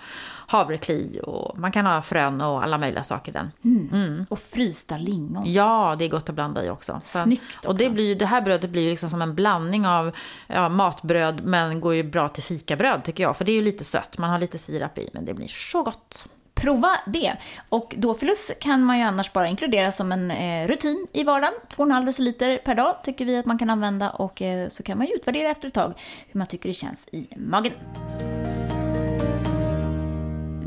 havrekli 0.48 1.20
och 1.24 1.60
man 1.60 1.72
kan 1.72 1.86
ha 1.86 2.02
frön 2.02 2.42
och 2.42 2.64
alla 2.64 2.78
möjliga 2.78 3.04
saker 3.04 3.32
i 3.32 3.34
den. 3.34 3.52
Och 4.30 4.40
frysta 4.40 4.98
lingon. 4.98 5.44
Ja, 5.46 5.96
det 6.00 6.06
är 6.06 6.10
gott 6.10 6.30
att 6.30 6.36
blanda 6.36 6.66
i 6.66 6.70
också. 6.70 6.98
Så, 7.02 7.20
Snyggt 7.20 7.66
Och 7.66 7.76
det, 7.76 7.84
också. 7.84 7.94
blir, 7.94 8.16
det 8.16 8.26
här 8.26 8.42
brödet 8.42 8.70
blir 8.70 8.82
ju 8.82 8.90
liksom 8.90 9.10
som 9.10 9.22
en 9.22 9.36
blandning 9.36 9.88
av 9.88 10.16
ja, 10.48 10.70
matbröd 10.70 11.42
men 11.44 11.82
går 11.82 11.94
ju 11.94 12.04
bra 12.04 12.30
till 12.30 12.44
fikabröd 12.44 13.04
tycker 13.04 13.24
jag. 13.24 13.38
För 13.38 13.46
det 13.46 13.52
är 13.52 13.56
ju 13.56 13.64
lite 13.64 13.84
sött, 13.84 14.18
man 14.18 14.30
har 14.30 14.40
lite 14.40 14.58
sirap 14.58 14.98
i 14.98 15.10
men 15.14 15.26
det 15.26 15.34
blir 15.34 15.48
så 15.48 15.84
gott. 15.84 16.26
Prova 16.54 17.00
det. 17.06 17.34
Och 17.70 17.94
Dofilus 17.98 18.52
kan 18.60 18.84
man 18.84 18.98
ju 18.98 19.04
annars 19.04 19.34
bara 19.34 19.48
inkludera 19.48 19.92
som 19.92 20.12
en 20.12 20.32
eh, 20.32 20.68
rutin 20.68 21.08
i 21.14 21.24
vardagen. 21.24 21.54
2,5 21.76 22.06
deciliter 22.06 22.58
per 22.58 22.76
dag 22.76 23.04
tycker 23.04 23.26
vi 23.26 23.38
att 23.38 23.46
man 23.46 23.58
kan 23.58 23.70
använda 23.70 24.10
och 24.10 24.42
eh, 24.42 24.68
så 24.68 24.84
kan 24.84 24.98
man 24.98 25.08
ju 25.08 25.14
utvärdera 25.14 25.50
efter 25.50 25.68
ett 25.68 25.74
tag 25.74 25.94
hur 26.28 26.38
man 26.38 26.48
tycker 26.48 26.70
det 26.70 26.74
känns 26.74 27.08
i 27.12 27.28
magen. 27.36 27.74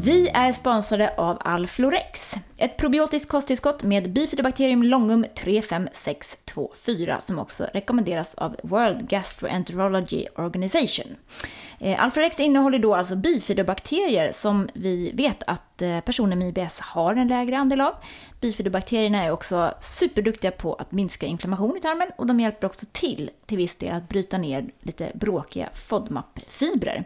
Vi 0.07 0.29
är 0.29 0.53
sponsrade 0.53 1.15
av 1.17 1.37
Alflorex, 1.41 2.35
ett 2.57 2.77
probiotiskt 2.77 3.31
kosttillskott 3.31 3.83
med 3.83 4.13
bifidobakterium 4.13 4.83
longum 4.83 5.27
35624 5.35 7.21
som 7.21 7.39
också 7.39 7.67
rekommenderas 7.75 8.35
av 8.35 8.57
World 8.63 9.09
Gastroenterology 9.09 10.27
Organization. 10.37 11.17
Eh, 11.79 12.05
Alflorex 12.05 12.41
innehåller 12.41 12.79
då 12.79 12.95
alltså 12.95 13.17
bifidobakterier 13.17 14.33
som 14.33 14.69
vi 14.75 15.13
vet 15.15 15.43
att 15.47 15.83
eh, 15.83 16.01
personer 16.01 16.37
med 16.37 16.59
IBS 16.59 16.81
har 16.81 17.15
en 17.15 17.29
lägre 17.29 17.59
andel 17.59 17.81
av. 17.81 17.95
Bifidobakterierna 18.41 19.25
är 19.25 19.31
också 19.31 19.75
superduktiga 19.81 20.51
på 20.51 20.75
att 20.75 20.93
minska 20.93 21.27
inflammation 21.27 21.77
i 21.77 21.81
tarmen 21.81 22.09
och 22.17 22.27
de 22.27 22.41
hjälper 22.41 22.67
också 22.67 22.87
till 22.93 23.31
till 23.47 23.57
viss 23.57 23.77
del 23.77 23.95
att 23.95 24.09
bryta 24.09 24.39
ner 24.39 24.71
lite 24.81 25.11
bråkiga 25.15 25.69
FODMAP-fibrer. 25.75 27.05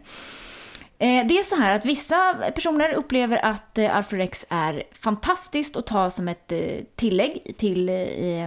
Eh, 1.02 1.26
det 1.26 1.38
är 1.38 1.42
så 1.42 1.56
här 1.56 1.72
att 1.72 1.86
vissa 1.86 2.34
personer 2.54 2.94
upplever 2.94 3.44
att 3.44 3.78
eh, 3.78 3.96
Alfrex 3.96 4.46
är 4.50 4.82
fantastiskt 4.92 5.76
att 5.76 5.86
ta 5.86 6.10
som 6.10 6.28
ett 6.28 6.52
eh, 6.52 6.58
tillägg 6.96 7.54
till 7.56 7.88
eh, 7.88 7.94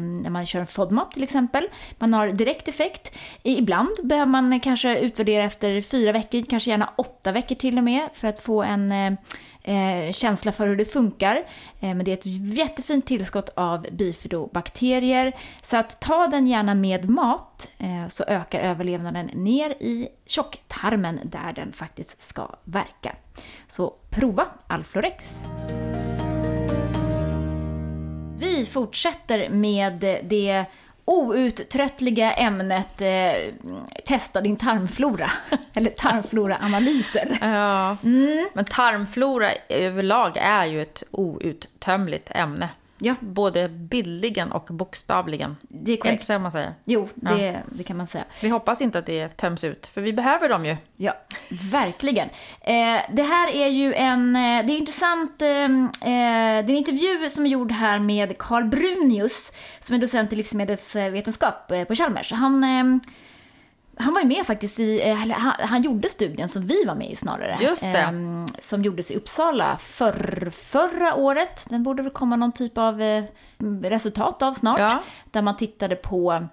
när 0.02 0.30
man 0.30 0.46
kör 0.46 0.60
en 0.60 0.68
FODMAP 0.68 1.14
till 1.14 1.24
exempel. 1.24 1.68
Man 2.00 2.14
har 2.14 2.28
direkt 2.28 2.68
effekt. 2.68 3.18
Ibland 3.44 3.92
behöver 4.04 4.32
man 4.32 4.60
kanske 4.60 5.00
utvärdera 5.00 5.44
efter 5.44 5.82
fyra 5.82 6.12
veckor, 6.12 6.44
kanske 6.50 6.70
gärna 6.70 6.90
åtta 6.96 7.32
veckor 7.32 7.56
till 7.56 7.78
och 7.78 7.84
med, 7.84 8.10
för 8.14 8.28
att 8.28 8.42
få 8.42 8.64
en 8.64 9.18
eh, 9.64 10.12
känsla 10.12 10.52
för 10.52 10.68
hur 10.68 10.76
det 10.76 10.86
funkar. 10.86 11.36
Eh, 11.80 11.96
men 11.96 12.06
det 12.06 12.12
är 12.12 12.18
ett 12.18 12.58
jättefint 12.58 13.06
tillskott 13.06 13.50
av 13.56 13.88
bifidobakterier. 13.92 15.36
Så 15.62 15.78
att 15.78 16.02
ta 16.02 16.28
den 16.28 16.48
gärna 16.48 16.76
med 16.76 17.10
mat 17.10 17.68
eh, 17.78 18.08
så 18.08 18.24
ökar 18.24 18.60
överlevnaden 18.60 19.26
ner 19.26 19.70
i 19.70 20.08
tjocktarmen 20.26 21.20
där 21.24 21.54
den 21.54 21.72
faktiskt 21.72 22.22
ska 22.22 22.50
verka. 22.64 23.16
Så 23.68 23.94
prova 24.10 24.46
Alflorex. 24.68 25.40
Vi 28.38 28.66
fortsätter 28.66 29.50
med 29.50 30.22
det 30.24 30.66
outtröttliga 31.06 32.34
ämnet 32.34 33.02
eh, 33.02 33.54
testa 34.06 34.42
din 34.42 34.58
tarmflora. 34.58 35.32
Eller 35.74 35.90
tarmfloraanalyser. 35.90 37.38
Ja. 37.42 37.98
Men 38.54 38.66
tarmflora 38.66 39.50
överlag 39.70 40.38
är 40.38 40.66
ju 40.66 40.82
ett 40.82 41.04
outtömligt 41.12 42.32
ämne. 42.32 42.70
Ja, 43.06 43.16
Både 43.20 43.70
bildligen 43.70 44.52
och 44.52 44.66
bokstavligen. 44.70 45.56
det 45.62 45.76
är 45.76 45.82
Är 45.82 45.86
det 45.86 45.92
inte 45.92 46.02
korrekt. 46.02 46.24
så 46.26 46.40
man 46.40 46.52
säger? 46.52 46.74
Jo, 46.86 47.10
det, 47.16 47.62
det 47.72 47.84
kan 47.84 47.98
man 47.98 48.08
säga. 48.08 48.24
Vi 48.42 48.50
hoppas 48.50 48.82
inte 48.82 49.00
att 49.00 49.06
det 49.06 49.28
töms 49.38 49.64
ut, 49.64 49.88
för 49.88 50.02
vi 50.02 50.14
behöver 50.14 50.50
dem 50.50 50.66
ju. 50.66 50.78
Ja, 50.98 51.14
verkligen. 51.72 52.30
Eh, 52.62 53.02
det 53.12 53.24
här 53.24 53.56
är 53.56 53.68
ju 53.68 53.94
en, 53.94 54.36
eh, 54.36 54.66
det 54.66 54.74
är 54.74 54.78
intressant, 54.78 55.42
eh, 55.42 55.50
eh, 55.50 55.86
det 56.02 56.10
är 56.12 56.70
en 56.70 56.70
intervju 56.70 57.30
som 57.30 57.46
är 57.46 57.50
gjord 57.50 57.72
här 57.72 58.00
med 58.00 58.38
Carl 58.38 58.64
Brunius, 58.66 59.52
som 59.80 59.96
är 59.96 60.00
docent 60.00 60.34
i 60.34 60.36
livsmedelsvetenskap 60.36 61.72
eh, 61.72 61.84
på 61.84 61.96
Chalmers. 61.96 62.32
Han, 62.32 62.64
eh, 62.64 62.84
han 63.98 64.14
var 64.14 64.22
ju 64.22 64.28
med 64.28 64.46
faktiskt 64.46 64.80
i, 64.80 65.10
eh, 65.10 65.16
han, 65.16 65.54
han 65.60 65.82
gjorde 65.82 66.10
studien 66.10 66.50
som 66.50 66.68
vi 66.68 66.86
var 66.86 66.96
med 66.96 67.12
i 67.12 67.16
snarare. 67.16 67.58
Just 67.62 67.94
det. 67.94 68.00
Eh, 68.00 68.12
som 68.60 68.84
gjordes 68.84 69.12
i 69.12 69.16
Uppsala 69.16 69.78
för, 69.78 70.50
förra 70.50 71.16
året. 71.16 71.66
Den 71.70 71.84
borde 71.84 72.04
väl 72.04 72.12
komma 72.12 72.36
någon 72.36 72.52
typ 72.52 72.78
av 72.78 73.02
eh, 73.02 73.24
resultat 73.84 74.42
av 74.42 74.54
snart. 74.54 74.80
Ja. 74.80 75.02
Där 75.32 75.42
man 75.42 75.58
tittade 75.58 75.96
på 75.96 76.48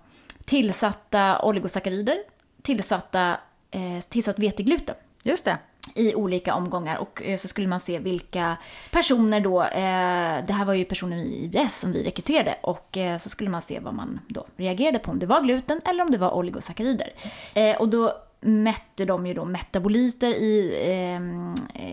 tillsatta 0.44 1.42
oligosackarider, 1.42 2.18
tillsatta, 2.62 3.36
eh, 3.70 4.04
tillsatt 4.08 4.38
vetegluten 4.38 4.94
Just 5.22 5.44
det 5.44 5.58
i 5.94 6.14
olika 6.14 6.54
omgångar 6.54 6.96
och 6.96 7.22
eh, 7.22 7.38
så 7.38 7.48
skulle 7.48 7.68
man 7.68 7.80
se 7.80 7.98
vilka 7.98 8.56
personer 8.90 9.40
då, 9.40 9.62
eh, 9.62 10.44
det 10.46 10.52
här 10.52 10.64
var 10.64 10.74
ju 10.74 10.84
personer 10.84 11.16
i 11.16 11.44
IBS 11.44 11.80
som 11.80 11.92
vi 11.92 12.04
rekryterade 12.04 12.56
och 12.62 12.96
eh, 12.96 13.18
så 13.18 13.28
skulle 13.28 13.50
man 13.50 13.62
se 13.62 13.80
vad 13.80 13.94
man 13.94 14.20
då 14.28 14.46
reagerade 14.56 14.98
på, 14.98 15.10
om 15.10 15.18
det 15.18 15.26
var 15.26 15.42
gluten 15.42 15.80
eller 15.84 16.04
om 16.04 16.10
det 16.10 16.18
var 16.18 16.30
oligosackarider. 16.34 17.12
Eh, 17.54 17.76
och 17.76 17.88
då 17.88 18.12
mätte 18.40 19.04
de 19.04 19.26
ju 19.26 19.34
då 19.34 19.44
metaboliter 19.44 20.30
i, 20.30 20.74
eh, 20.86 21.20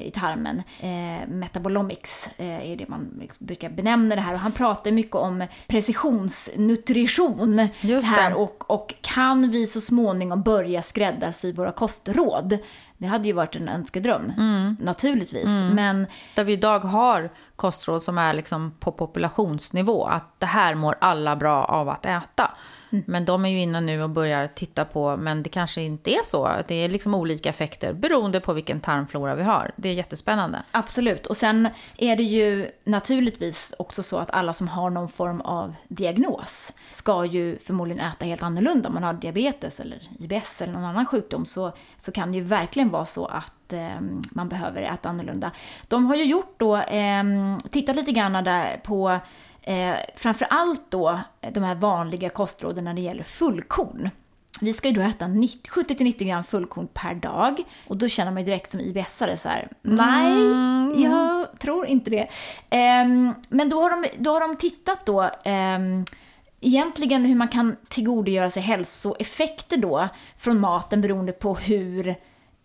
i 0.07 0.11
tarmen. 0.11 0.63
Eh, 0.79 1.27
metabolomics 1.27 2.29
eh, 2.37 2.71
är 2.71 2.75
det 2.75 2.87
man 2.87 3.17
liksom 3.19 3.45
brukar 3.45 3.69
benämna 3.69 4.15
det 4.15 4.21
här. 4.21 4.33
Och 4.33 4.39
han 4.39 4.51
pratar 4.51 4.91
mycket 4.91 5.15
om 5.15 5.45
precisionsnutrition. 5.67 7.67
Just 7.81 8.07
här, 8.07 8.33
och, 8.33 8.71
och 8.71 8.93
kan 9.01 9.51
vi 9.51 9.67
så 9.67 9.81
småningom 9.81 10.41
börja 10.41 10.81
skräddarsy 10.81 11.53
våra 11.53 11.71
kostråd? 11.71 12.57
Det 12.97 13.07
hade 13.07 13.27
ju 13.27 13.33
varit 13.33 13.55
en 13.55 13.69
önskedröm, 13.69 14.33
naturligtvis. 14.79 15.61
Men 15.73 16.07
Där 16.35 16.43
vi 16.43 16.53
idag 16.53 16.79
har 16.79 17.29
kostråd 17.55 18.03
som 18.03 18.17
är 18.17 18.33
liksom 18.33 18.73
på 18.79 18.91
populationsnivå. 18.91 20.05
Att 20.05 20.39
det 20.39 20.45
här 20.45 20.75
mår 20.75 20.97
alla 21.01 21.35
bra 21.35 21.65
av 21.65 21.89
att 21.89 22.05
äta. 22.05 22.51
Men 22.89 23.25
de 23.25 23.45
är 23.45 23.49
ju 23.49 23.61
inne 23.61 23.81
nu 23.81 24.03
och 24.03 24.09
börjar 24.09 24.47
titta 24.47 24.85
på, 24.85 25.17
men 25.17 25.43
det 25.43 25.49
kanske 25.49 25.81
inte 25.81 26.11
är 26.11 26.23
så. 26.23 26.51
Det 26.67 26.75
är 26.75 26.89
liksom 26.89 27.15
olika 27.15 27.49
effekter 27.49 27.93
beroende 27.93 28.39
på 28.39 28.53
vilken 28.53 28.79
tarmflora 28.79 29.35
vi 29.35 29.43
har. 29.43 29.71
Det 29.75 29.89
är 29.89 29.93
jättespännande. 29.93 30.63
Absolut. 30.71 31.25
Och 31.25 31.37
sen 31.37 31.69
är 31.97 32.15
det 32.15 32.23
ju 32.23 32.71
naturligtvis 32.83 33.73
också 33.79 34.03
så 34.03 34.17
att 34.17 34.31
alla 34.31 34.53
som 34.53 34.67
har 34.67 34.89
någon 34.89 35.09
form 35.09 35.41
av 35.41 35.75
diagnos 35.87 36.73
ska 36.89 37.25
ju 37.25 37.57
förmodligen 37.57 38.05
äta 38.05 38.25
helt 38.25 38.43
annorlunda. 38.43 38.87
Om 38.89 38.93
man 38.93 39.03
har 39.03 39.13
diabetes 39.13 39.79
eller 39.79 39.99
IBS 40.19 40.61
eller 40.61 40.73
någon 40.73 40.85
annan 40.85 41.05
sjukdom 41.05 41.45
så, 41.45 41.73
så 41.97 42.11
kan 42.11 42.31
det 42.31 42.37
ju 42.37 42.43
verkligen 42.43 42.89
vara 42.89 43.05
så 43.05 43.25
att 43.25 43.73
eh, 43.73 44.01
man 44.31 44.49
behöver 44.49 44.81
äta 44.81 45.09
annorlunda. 45.09 45.51
De 45.87 46.05
har 46.05 46.15
ju 46.15 46.23
gjort 46.23 46.53
då, 46.57 46.77
eh, 46.77 47.23
tittat 47.69 47.95
lite 47.95 48.11
grann 48.11 48.43
där 48.43 48.81
på 48.83 49.19
eh, 49.67 49.95
framför 50.15 50.47
allt 50.49 50.91
då 50.91 51.19
de 51.53 51.63
här 51.63 51.75
vanliga 51.75 52.29
kostråden 52.29 52.83
när 52.83 52.93
det 52.93 53.01
gäller 53.01 53.23
fullkorn. 53.23 54.09
Vi 54.61 54.73
ska 54.73 54.87
ju 54.87 54.93
då 54.93 55.01
äta 55.01 55.27
90 55.27 55.71
70-90 55.71 56.25
gram 56.25 56.43
fullkorn 56.43 56.87
per 56.93 57.15
dag. 57.15 57.63
Och 57.87 57.97
då 57.97 58.07
känner 58.07 58.31
man 58.31 58.41
ju 58.41 58.45
direkt 58.45 58.71
som 58.71 58.79
IBS-are 58.79 59.35
så 59.35 59.49
här, 59.49 59.67
nej, 59.81 61.03
jag 61.03 61.59
tror 61.59 61.85
inte 61.85 62.09
det. 62.09 62.27
Ehm, 62.69 63.33
men 63.49 63.69
då 63.69 63.81
har 63.81 63.89
de, 63.89 64.05
då 64.17 64.31
har 64.31 64.39
de 64.39 64.55
tittat 64.57 65.05
då, 65.05 65.29
ehm, 65.43 66.05
egentligen 66.61 67.25
hur 67.25 67.35
man 67.35 67.47
kan 67.47 67.75
tillgodogöra 67.89 68.49
sig 68.49 68.63
hälsoeffekter 68.63 69.77
då 69.77 70.09
från 70.37 70.59
maten 70.59 71.01
beroende 71.01 71.31
på 71.31 71.55
hur 71.55 72.15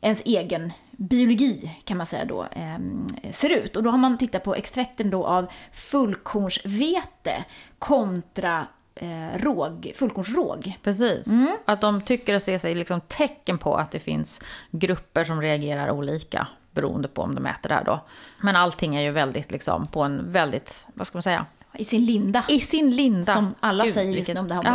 ens 0.01 0.23
egen 0.25 0.73
biologi 1.09 1.81
kan 1.85 1.97
man 1.97 2.07
säga 2.07 2.25
då 2.25 2.47
ehm, 2.53 3.07
ser 3.33 3.51
ut. 3.51 3.77
Och 3.77 3.83
då 3.83 3.91
har 3.91 3.99
man 3.99 4.19
tittat 4.19 4.45
på 4.45 4.55
extrakten 4.55 5.11
då 5.11 5.27
av 5.27 5.47
fullkornsvete 5.73 7.45
kontra 7.79 8.67
eh, 8.95 9.39
råg, 9.39 9.93
fullkornsråg. 9.95 10.79
Precis. 10.83 11.27
Att 11.65 11.81
de 11.81 12.01
tycker 12.01 12.35
att 12.35 12.43
se 12.43 12.59
sig 12.59 12.75
liksom 12.75 13.01
tecken 13.01 13.59
på 13.59 13.77
att 13.77 13.91
det 13.91 14.01
finns 14.01 14.43
grupper 14.71 15.25
som 15.25 15.43
reagerar 15.43 15.91
olika 15.91 16.49
beroende 16.71 17.09
på 17.09 17.23
om 17.23 17.35
de 17.35 17.47
äter 17.47 17.69
det 17.69 17.75
här 17.75 17.85
då. 17.85 18.01
Men 18.41 18.57
allting 18.57 18.97
är 18.97 19.03
ju 19.03 19.11
väldigt 19.11 19.51
liksom 19.51 19.87
på 19.87 20.03
en 20.03 20.33
väldigt, 20.33 20.87
vad 20.95 21.07
ska 21.07 21.17
man 21.17 21.23
säga, 21.23 21.47
I 21.79 21.85
sin 21.85 22.05
linda. 22.05 22.45
i 22.49 22.61
sin 22.61 22.91
linda. 22.91 23.33
Som 23.33 23.55
alla 23.61 23.85
Gud, 23.85 23.95
säger 23.95 24.07
just 24.13 24.17
vilket- 24.19 24.35
nu 24.35 24.41
om 24.41 24.49
det 24.49 24.55
här 24.55 24.69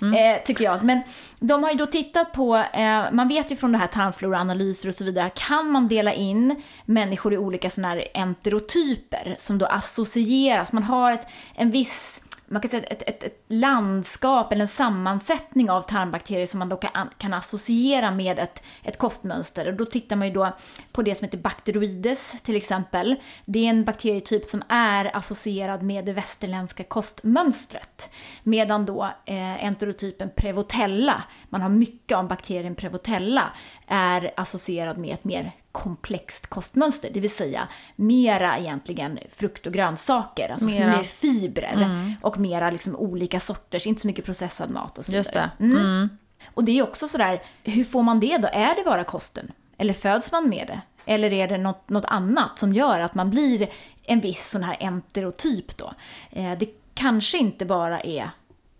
området. 0.00 0.38
Eh, 0.40 0.44
tycker 0.44 0.64
jag. 0.64 0.84
Men 0.84 1.00
de 1.40 1.62
har 1.62 1.70
ju 1.70 1.76
då 1.76 1.86
tittat 1.86 2.32
på, 2.32 2.56
eh, 2.56 3.04
man 3.12 3.28
vet 3.28 3.50
ju 3.52 3.56
från 3.56 3.72
det 3.72 3.78
här 3.78 3.86
tarmfloraanalyser 3.86 4.88
och 4.88 4.94
så 4.94 5.04
vidare, 5.04 5.30
kan 5.34 5.70
man 5.70 5.88
dela 5.88 6.12
in 6.14 6.62
människor 6.84 7.34
i 7.34 7.38
olika 7.38 7.70
sådana 7.70 7.88
här 7.94 8.08
enterotyper 8.14 9.34
som 9.38 9.58
då 9.58 9.66
associeras, 9.66 10.72
man 10.72 10.82
har 10.82 11.12
ett, 11.12 11.26
en 11.54 11.70
viss 11.70 12.22
man 12.48 12.62
kan 12.62 12.68
säga 12.68 12.82
ett, 12.82 13.02
ett, 13.06 13.22
ett 13.22 13.44
landskap 13.48 14.52
eller 14.52 14.62
en 14.62 14.68
sammansättning 14.68 15.70
av 15.70 15.82
tarmbakterier 15.82 16.46
som 16.46 16.58
man 16.58 16.68
då 16.68 16.76
kan, 16.76 17.08
kan 17.18 17.34
associera 17.34 18.10
med 18.10 18.38
ett, 18.38 18.62
ett 18.82 18.98
kostmönster. 18.98 19.68
Och 19.68 19.74
då 19.74 19.84
tittar 19.84 20.16
man 20.16 20.28
ju 20.28 20.34
då 20.34 20.56
på 20.92 21.02
det 21.02 21.14
som 21.14 21.24
heter 21.24 21.38
bakteroides 21.38 22.42
till 22.42 22.56
exempel. 22.56 23.16
Det 23.44 23.58
är 23.58 23.70
en 23.70 23.84
bakterietyp 23.84 24.44
som 24.44 24.62
är 24.68 25.16
associerad 25.16 25.82
med 25.82 26.04
det 26.04 26.12
västerländska 26.12 26.84
kostmönstret. 26.84 28.10
Medan 28.42 28.86
då 28.86 29.04
eh, 29.24 29.64
enterotypen 29.64 30.30
Prevotella, 30.36 31.24
man 31.48 31.62
har 31.62 31.68
mycket 31.68 32.18
av 32.18 32.28
bakterien 32.28 32.74
Prevotella, 32.74 33.44
är 33.86 34.30
associerad 34.36 34.98
med 34.98 35.14
ett 35.14 35.24
mer 35.24 35.52
komplext 35.82 36.46
kostmönster, 36.46 37.10
det 37.12 37.20
vill 37.20 37.30
säga 37.30 37.68
mera 37.96 38.58
egentligen 38.58 39.18
frukt 39.30 39.66
och 39.66 39.72
grönsaker, 39.72 40.48
alltså 40.48 40.66
Mera. 40.66 40.90
mer 40.96 41.02
fibrer 41.02 41.88
och 42.22 42.38
mera 42.38 42.70
liksom 42.70 42.96
olika 42.96 43.40
sorters, 43.40 43.86
inte 43.86 44.00
så 44.00 44.06
mycket 44.06 44.24
processad 44.24 44.70
mat 44.70 44.98
och 44.98 45.04
så 45.04 45.12
Just 45.12 45.30
vidare. 45.30 45.50
det. 45.58 45.64
Mm. 45.64 46.08
Och 46.54 46.64
det 46.64 46.78
är 46.78 46.82
också 46.82 47.08
sådär, 47.08 47.42
hur 47.64 47.84
får 47.84 48.02
man 48.02 48.20
det 48.20 48.38
då? 48.38 48.48
Är 48.52 48.74
det 48.74 48.82
bara 48.84 49.04
kosten? 49.04 49.52
Eller 49.78 49.92
föds 49.92 50.32
man 50.32 50.48
med 50.48 50.66
det? 50.66 50.80
Eller 51.12 51.32
är 51.32 51.48
det 51.48 51.58
något, 51.58 51.88
något 51.88 52.04
annat 52.04 52.58
som 52.58 52.72
gör 52.72 53.00
att 53.00 53.14
man 53.14 53.30
blir 53.30 53.68
en 54.02 54.20
viss 54.20 54.50
sån 54.50 54.62
här 54.62 54.76
enterotyp 54.80 55.76
då? 55.76 55.92
Eh, 56.30 56.58
det 56.58 56.66
kanske 56.94 57.38
inte 57.38 57.66
bara 57.66 58.00
är 58.00 58.30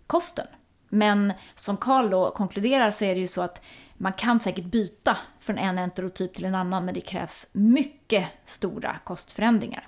kosten. 0.07 0.47
Men 0.89 1.33
som 1.55 1.77
Karl 1.77 2.09
då 2.09 2.31
konkluderar 2.31 2.91
så 2.91 3.05
är 3.05 3.15
det 3.15 3.21
ju 3.21 3.27
så 3.27 3.41
att 3.41 3.61
man 3.97 4.13
kan 4.13 4.39
säkert 4.39 4.65
byta 4.65 5.17
från 5.39 5.57
en 5.57 5.77
enterotyp 5.77 6.33
till 6.33 6.45
en 6.45 6.55
annan 6.55 6.85
men 6.85 6.93
det 6.93 7.01
krävs 7.01 7.47
mycket 7.51 8.25
stora 8.45 8.97
kostförändringar 9.03 9.87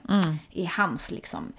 i 0.52 0.66
hans 0.66 1.12
liksom. 1.12 1.54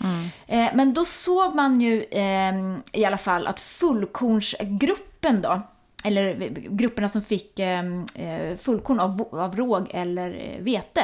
Eh, 0.46 0.68
men 0.74 0.94
då 0.94 1.04
såg 1.04 1.54
man 1.54 1.80
ju 1.80 2.02
eh, 2.02 2.54
i 2.92 3.04
alla 3.04 3.18
fall 3.18 3.46
att 3.46 3.60
fullkornsgruppen 3.60 5.42
då 5.42 5.62
eller 6.04 6.48
grupperna 6.70 7.08
som 7.08 7.22
fick 7.22 7.58
eh, 7.58 7.84
eh, 8.14 8.56
fullkorn 8.56 9.00
av, 9.00 9.28
av 9.32 9.56
råg 9.56 9.90
eller 9.90 10.54
eh, 10.54 10.62
vete. 10.62 11.02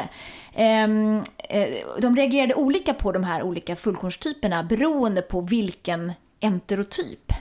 Ehm, 0.54 1.22
eh, 1.38 1.68
de 2.00 2.16
reagerade 2.16 2.54
olika 2.54 2.94
på 2.94 3.12
de 3.12 3.24
här 3.24 3.42
olika 3.42 3.76
fullkornstyperna 3.76 4.64
beroende 4.64 5.22
på 5.22 5.40
vilken 5.40 6.12
enterotyp 6.40 7.32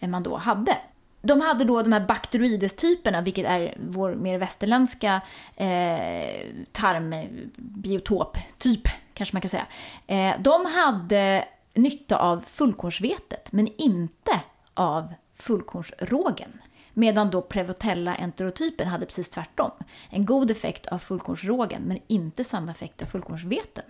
man 0.00 0.22
då 0.22 0.36
hade. 0.36 0.76
De 1.22 1.40
hade 1.40 1.64
då 1.64 1.82
de 1.82 1.92
här 1.92 2.06
Bacteroides-typerna, 2.06 3.22
vilket 3.22 3.46
är 3.46 3.78
vår 3.80 4.14
mer 4.14 4.38
västerländska 4.38 5.20
eh, 5.56 6.46
tarmbiotop-typ, 6.72 8.88
kanske 9.14 9.34
man 9.34 9.42
kan 9.42 9.48
säga. 9.48 9.66
Eh, 10.06 10.40
de 10.40 10.66
hade 10.66 11.44
nytta 11.74 12.18
av 12.18 12.40
fullkornsvetet, 12.40 13.52
men 13.52 13.68
inte 13.76 14.40
av 14.74 15.14
fullkornsrågen. 15.36 16.52
Medan 16.94 17.30
då 17.30 17.42
Prevotella 17.42 18.14
enterotypen 18.14 18.88
hade 18.88 19.06
precis 19.06 19.30
tvärtom. 19.30 19.70
En 20.10 20.26
god 20.26 20.50
effekt 20.50 20.86
av 20.86 20.98
fullkornsrågen, 20.98 21.82
men 21.82 21.98
inte 22.06 22.44
samma 22.44 22.70
effekt 22.70 23.02
av 23.02 23.06
fullkornsveten. 23.06 23.84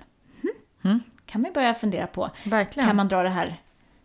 Hmm. 0.83 1.01
Kan 1.27 1.41
man 1.41 1.51
ju 1.51 1.55
börja 1.55 1.75
fundera 1.75 2.07
på. 2.07 2.31
Verkligen. 2.45 2.87
Kan 2.87 2.97
man 2.97 3.09
dra 3.09 3.23
det 3.23 3.29
här 3.29 3.61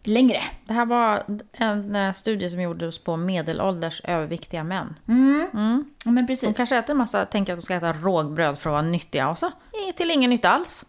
längre? 0.08 0.44
Det 0.66 0.74
här 0.74 0.86
var 0.86 1.24
en 1.52 1.96
eh, 1.96 2.12
studie 2.12 2.50
som 2.50 2.62
gjordes 2.62 3.00
på 3.00 3.18
medelålders 3.18 4.02
överviktiga 4.04 4.64
män. 4.64 4.96
Ja, 5.06 6.12
men 6.12 6.16
De 6.16 6.28
precis. 6.28 6.58
kanske 6.58 6.78
äter 6.78 6.92
en 6.92 6.98
massa, 6.98 7.26
tänker 7.26 7.54
att 7.54 7.60
de 7.60 7.66
ska 7.66 7.74
äta 7.76 7.94
rågbröd 7.94 8.58
för 8.60 8.70
att 8.70 8.74
vara 8.74 8.82
nyttiga 8.82 9.30
och 9.30 9.38
så 9.40 9.52
till 9.96 10.12
ingen 10.12 10.30
nytta 10.30 10.50
alls. 10.50 10.86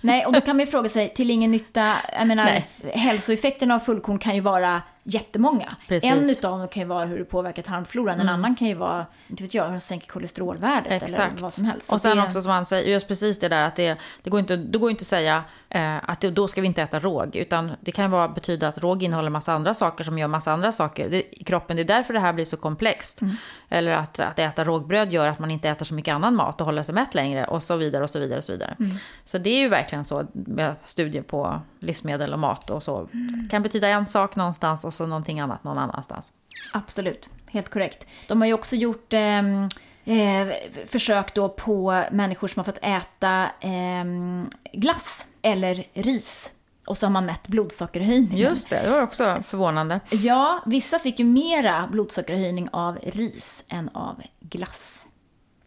Nej, 0.00 0.26
och 0.26 0.32
då 0.32 0.40
kan 0.40 0.56
man 0.56 0.66
ju 0.66 0.70
fråga 0.70 0.88
sig, 0.88 1.14
till 1.14 1.30
ingen 1.30 1.50
nytta, 1.50 1.94
jag 2.18 2.26
menar, 2.26 2.44
Nej. 2.44 2.68
hälsoeffekterna 2.94 3.74
av 3.74 3.78
fullkorn 3.80 4.18
kan 4.18 4.34
ju 4.34 4.40
vara 4.40 4.82
jättemånga. 5.02 5.68
Precis. 5.88 6.10
Mm. 6.10 6.24
En 6.24 6.30
utav 6.30 6.58
dem 6.58 6.68
kan 6.68 6.82
ju 6.82 6.88
vara 6.88 7.04
hur 7.04 7.18
det 7.18 7.24
påverkar 7.24 7.62
tarmfloran, 7.62 8.20
en 8.20 8.28
annan 8.28 8.56
kan 8.56 8.68
ju 8.68 8.74
vara, 8.74 9.06
inte 9.28 9.42
vet 9.42 9.54
jag, 9.54 9.64
hur 9.64 9.72
de 9.72 9.80
sänker 9.80 10.06
kolesterolvärdet 10.08 10.86
eller 10.86 11.04
Exakt. 11.04 11.40
vad 11.40 11.52
som 11.52 11.64
helst. 11.64 11.92
Och 11.92 12.00
sen 12.00 12.16
det- 12.16 12.22
också 12.22 12.40
som 12.42 12.50
han 12.50 12.66
säger, 12.66 12.90
just 12.92 13.08
precis 13.08 13.38
det 13.38 13.48
där 13.48 13.62
att 13.62 13.76
det, 13.76 13.98
det 14.22 14.30
går 14.30 14.40
inte, 14.40 14.56
det 14.56 14.78
går 14.78 14.90
inte 14.90 15.02
att 15.02 15.06
säga 15.06 15.44
eh, 15.68 16.10
att 16.10 16.20
det, 16.20 16.30
då 16.30 16.48
ska 16.48 16.60
vi 16.60 16.66
inte 16.66 16.82
äta 16.82 16.98
råg. 16.98 17.36
Utan 17.36 17.72
det 17.80 17.92
kan 17.92 18.10
vara, 18.10 18.28
betyda 18.28 18.68
att 18.68 18.78
råg 18.78 19.02
innehåller 19.02 19.30
massa 19.30 19.52
andra 19.52 19.74
saker 19.74 20.04
som 20.04 20.18
gör 20.18 20.28
massa 20.28 20.52
andra 20.52 20.72
saker 20.72 21.10
det, 21.10 21.40
i 21.40 21.44
kroppen. 21.44 21.76
Det 21.76 21.82
är 21.82 21.84
därför 21.84 22.14
det 22.14 22.20
här 22.20 22.32
blir 22.32 22.44
så 22.44 22.56
komplext. 22.56 23.22
Mm. 23.22 23.36
Eller 23.68 23.92
att, 23.92 24.20
att 24.20 24.38
äta 24.38 24.64
rågbröd 24.64 25.12
gör 25.12 25.28
att 25.28 25.38
man 25.38 25.50
inte 25.50 25.68
äter 25.68 25.84
så 25.84 25.94
mycket 25.94 26.14
annan 26.14 26.34
mat 26.34 26.60
och 26.60 26.66
håller 26.66 26.82
sig 26.82 26.94
mätt 26.94 27.14
längre 27.14 27.44
och 27.44 27.62
så 27.62 27.76
vidare 27.76 28.02
och 28.02 28.10
så 28.10 28.18
vidare. 28.18 28.38
Och 28.38 28.44
så 28.44 28.52
vidare. 28.52 28.76
Mm. 28.78 28.90
så 29.24 29.38
det 29.38 29.50
är 29.50 29.58
ju 29.58 29.68
verkligen 29.68 30.04
så 30.04 30.26
med 30.32 30.74
studier 30.84 31.22
på 31.22 31.60
livsmedel 31.80 32.32
och 32.32 32.38
mat 32.38 32.70
och 32.70 32.82
så. 32.82 33.08
kan 33.50 33.62
betyda 33.62 33.88
en 33.88 34.06
sak 34.06 34.36
någonstans 34.36 34.84
och 34.90 34.94
så 34.94 35.06
någonting 35.06 35.40
annat 35.40 35.64
någon 35.64 35.78
annanstans. 35.78 36.32
Absolut, 36.72 37.28
helt 37.50 37.68
korrekt. 37.68 38.06
De 38.28 38.40
har 38.40 38.48
ju 38.48 38.54
också 38.54 38.76
gjort 38.76 39.12
ehm, 39.12 39.68
eh, 40.04 40.48
försök 40.86 41.34
då 41.34 41.48
på 41.48 42.04
människor 42.10 42.48
som 42.48 42.60
har 42.60 42.64
fått 42.64 42.78
äta 42.82 43.50
ehm, 43.60 44.50
glass 44.72 45.26
eller 45.42 45.84
ris. 45.94 46.50
Och 46.86 46.98
så 46.98 47.06
har 47.06 47.10
man 47.10 47.26
mätt 47.26 47.48
blodsockerhöjningen. 47.48 48.38
Just 48.38 48.70
det, 48.70 48.82
det 48.82 48.90
var 48.90 49.02
också 49.02 49.42
förvånande. 49.46 50.00
Ja, 50.10 50.60
vissa 50.66 50.98
fick 50.98 51.18
ju 51.18 51.24
mera 51.24 51.88
blodsockerhöjning 51.92 52.68
av 52.72 52.98
ris 53.02 53.64
än 53.68 53.88
av 53.88 54.22
glass. 54.40 55.06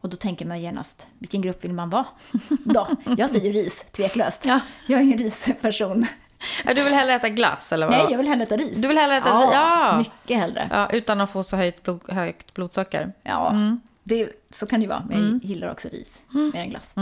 Och 0.01 0.09
då 0.09 0.17
tänker 0.17 0.45
man 0.45 0.61
genast, 0.61 1.07
vilken 1.19 1.41
grupp 1.41 1.63
vill 1.63 1.73
man 1.73 1.89
vara? 1.89 2.05
Då, 2.63 2.87
jag 3.17 3.29
säger 3.29 3.53
ris, 3.53 3.85
tveklöst. 3.91 4.45
Ja. 4.45 4.59
Jag 4.87 4.99
är 4.99 5.03
ingen 5.03 5.17
risperson. 5.17 6.05
Du 6.65 6.73
vill 6.73 6.93
hellre 6.93 7.13
äta 7.13 7.29
glass 7.29 7.73
eller 7.73 7.87
vad? 7.87 7.97
Nej, 7.97 8.07
jag 8.09 8.17
vill 8.17 8.27
hellre 8.27 8.43
äta 8.43 8.57
ris. 8.57 8.81
Du 8.81 8.87
vill 8.87 8.97
hellre 8.97 9.17
äta 9.17 9.29
ja, 9.29 9.39
ris? 9.39 9.49
Ja. 9.53 9.97
mycket 9.97 10.37
hellre. 10.37 10.69
Ja, 10.71 10.89
utan 10.89 11.21
att 11.21 11.31
få 11.31 11.43
så 11.43 11.55
högt, 11.55 11.83
blod, 11.83 12.01
högt 12.07 12.53
blodsocker. 12.53 13.13
Ja, 13.23 13.55
det, 14.03 14.29
så 14.49 14.65
kan 14.65 14.79
det 14.79 14.83
ju 14.83 14.89
vara. 14.89 15.05
Men 15.09 15.39
jag 15.41 15.49
gillar 15.49 15.71
också 15.71 15.87
ris 15.87 16.21
mer 16.29 16.61
än 16.61 16.69
glass. 16.69 16.93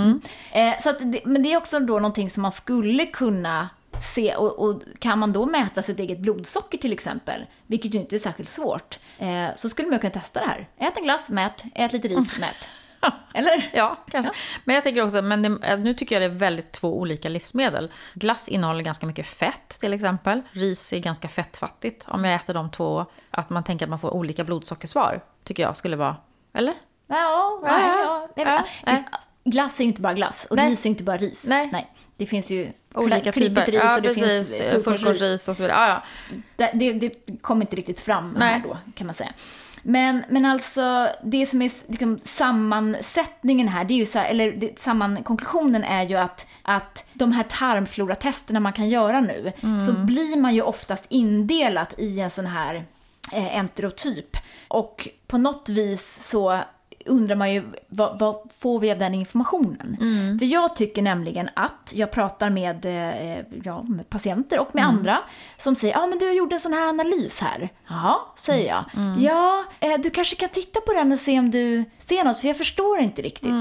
Eh, 0.52 0.80
så 0.82 0.92
det, 1.00 1.26
men 1.26 1.44
det 1.44 1.54
är 1.54 1.58
också 1.58 1.80
då 1.80 1.94
någonting 1.94 2.30
som 2.30 2.42
man 2.42 2.52
skulle 2.52 3.06
kunna 3.06 3.70
se. 4.00 4.36
Och, 4.36 4.60
och 4.60 4.82
kan 5.00 5.20
man 5.20 5.34
då 5.34 5.46
mäta 5.46 5.82
sitt 5.82 6.00
eget 6.00 6.20
blodsocker 6.20 6.78
till 6.78 6.94
exempel, 6.94 7.46
vilket 7.68 7.94
ju 7.94 8.00
inte 8.00 8.16
är 8.16 8.20
särskilt 8.20 8.50
svårt, 8.50 9.00
eh, 9.20 9.48
så 9.56 9.70
skulle 9.70 9.90
man 9.90 10.00
kunna 10.00 10.12
testa 10.12 10.40
det 10.40 10.48
här. 10.48 10.68
Ät 10.78 10.98
en 10.98 11.04
glass, 11.04 11.30
mät. 11.30 11.64
Ät 11.76 11.94
lite 11.94 12.08
ris, 12.08 12.38
mät. 12.38 12.70
Eller? 13.34 13.70
Ja, 13.74 13.98
kanske. 14.12 14.32
Men 14.64 14.76
jag 14.76 14.84
tänker 14.84 15.04
också, 15.06 15.22
men 15.22 15.42
det, 15.42 15.78
nu 15.78 15.94
tycker 15.94 16.16
jag 16.22 16.32
det 16.32 16.36
är 16.36 16.40
väldigt 16.40 16.72
två 16.72 17.00
olika 17.00 17.30
livsmedel. 17.30 17.92
Glass 18.14 18.48
innehåller 18.50 18.82
ganska 18.82 19.06
mycket 19.06 19.28
fett 19.28 19.70
till 19.80 19.94
exempel. 19.94 20.42
Ris 20.52 20.94
är 20.94 21.00
ganska 21.00 21.28
fettfattigt. 21.30 22.06
Om 22.10 22.24
jag 22.26 22.36
äter 22.36 22.54
de 22.54 22.72
två, 22.72 23.06
att 23.32 23.50
man 23.50 23.64
tänker 23.64 23.86
att 23.86 23.90
man 23.90 24.00
får 24.00 24.14
olika 24.14 24.44
blodsockersvar, 24.44 25.22
tycker 25.44 25.64
jag 25.64 25.78
skulle 25.78 25.96
vara, 25.96 26.16
eller? 26.54 26.74
Ja, 27.08 27.60
Ja, 27.64 27.78
nej, 27.78 27.82
ja. 27.86 28.30
ja. 28.36 28.44
Ja, 28.46 28.66
nej. 28.86 29.04
Glass 29.44 29.80
är 29.80 29.84
ju 29.84 29.88
inte 29.88 30.02
bara 30.02 30.14
glass 30.14 30.48
och 30.50 30.56
Nej. 30.56 30.70
ris 30.70 30.86
är 30.86 30.90
inte 30.90 31.04
bara 31.04 31.18
ris. 31.18 31.46
Nej. 31.48 31.92
Det 32.18 32.26
finns 32.26 32.52
ju 32.52 32.72
Olika 32.94 33.32
typer. 33.32 33.66
ris 33.66 33.82
Ja, 33.84 33.96
och 33.96 34.02
det 34.02 34.14
precis. 34.14 34.58
finns. 34.62 34.84
Fullkornsris 34.84 35.48
och 35.48 35.56
så 35.56 35.64
vidare. 35.64 35.80
Ja, 35.80 36.04
ja. 36.28 36.38
Det, 36.56 36.72
det, 36.74 37.10
det 37.10 37.38
kom 37.42 37.62
inte 37.62 37.76
riktigt 37.76 38.00
fram 38.00 38.36
Nej. 38.38 38.50
här 38.54 38.60
då, 38.60 38.78
kan 38.96 39.08
man 39.08 39.14
säga. 39.14 39.34
Men, 39.84 40.24
men 40.30 40.46
alltså, 40.46 41.10
det 41.24 41.46
som 41.46 41.62
är 41.62 41.72
liksom 41.92 42.20
sammansättningen 42.24 43.68
här, 43.68 43.84
det 43.84 43.94
är 43.94 43.98
ju 43.98 44.06
så 44.06 44.20
här, 44.20 44.30
eller 44.30 44.52
det, 44.52 44.80
samman, 44.80 45.24
konklusionen 45.24 45.84
är 45.84 46.04
ju 46.04 46.16
att, 46.16 46.48
att 46.62 47.10
de 47.14 47.32
här 47.32 47.44
tarmfloratesterna 47.44 48.60
man 48.60 48.74
kan 48.74 48.90
göra 48.90 49.20
nu, 49.20 49.52
så 49.86 49.94
blir 49.94 50.38
man 50.38 50.56
ju 50.56 50.62
oftast 50.62 51.06
indelat 51.10 52.00
i 52.00 52.20
en 52.20 52.30
sån 52.30 52.46
här 52.46 52.86
eh, 53.32 53.58
enterotyp. 53.58 54.38
Och 54.68 55.08
på 55.28 55.38
något 55.38 55.70
vis 55.70 56.24
så 56.24 56.60
undrar 57.06 57.36
man 57.36 57.54
ju 57.54 57.64
vad, 57.88 58.20
vad 58.20 58.52
får 58.58 58.80
vi 58.80 58.92
av 58.92 58.98
den 58.98 59.14
informationen? 59.14 59.98
För 60.40 60.46
jag 60.46 60.76
tycker 60.76 61.02
nämligen 61.02 61.50
att 61.54 61.92
jag 61.96 62.12
pratar 62.12 62.50
med, 62.50 62.86
eh, 62.86 63.46
ja, 63.64 63.84
med 63.84 64.10
patienter 64.10 64.60
och 64.60 64.76
med 64.76 64.86
andra 64.86 65.18
som 65.58 65.76
säger 65.76 65.94
ja 65.94 66.08
men 66.08 66.18
du 66.18 66.32
gjorde 66.34 66.56
en 66.56 66.60
sån 66.60 66.74
här 66.74 66.90
analys 66.90 67.40
här. 67.40 67.70
Ja, 67.88 68.34
säger 68.38 68.68
jag. 68.70 68.86
Ja, 69.20 69.64
eh, 69.80 69.98
du 70.04 70.10
kanske 70.10 70.36
kan 70.36 70.50
titta 70.50 70.82
på 70.82 70.94
den 70.94 71.12
och 71.12 71.20
se 71.20 71.40
om 71.40 71.52
du 71.52 71.86
ser 72.00 72.24
något 72.24 72.38
för 72.40 72.48
jag 72.48 72.58
förstår 72.58 73.00
inte 73.00 73.22
riktigt. 73.22 73.52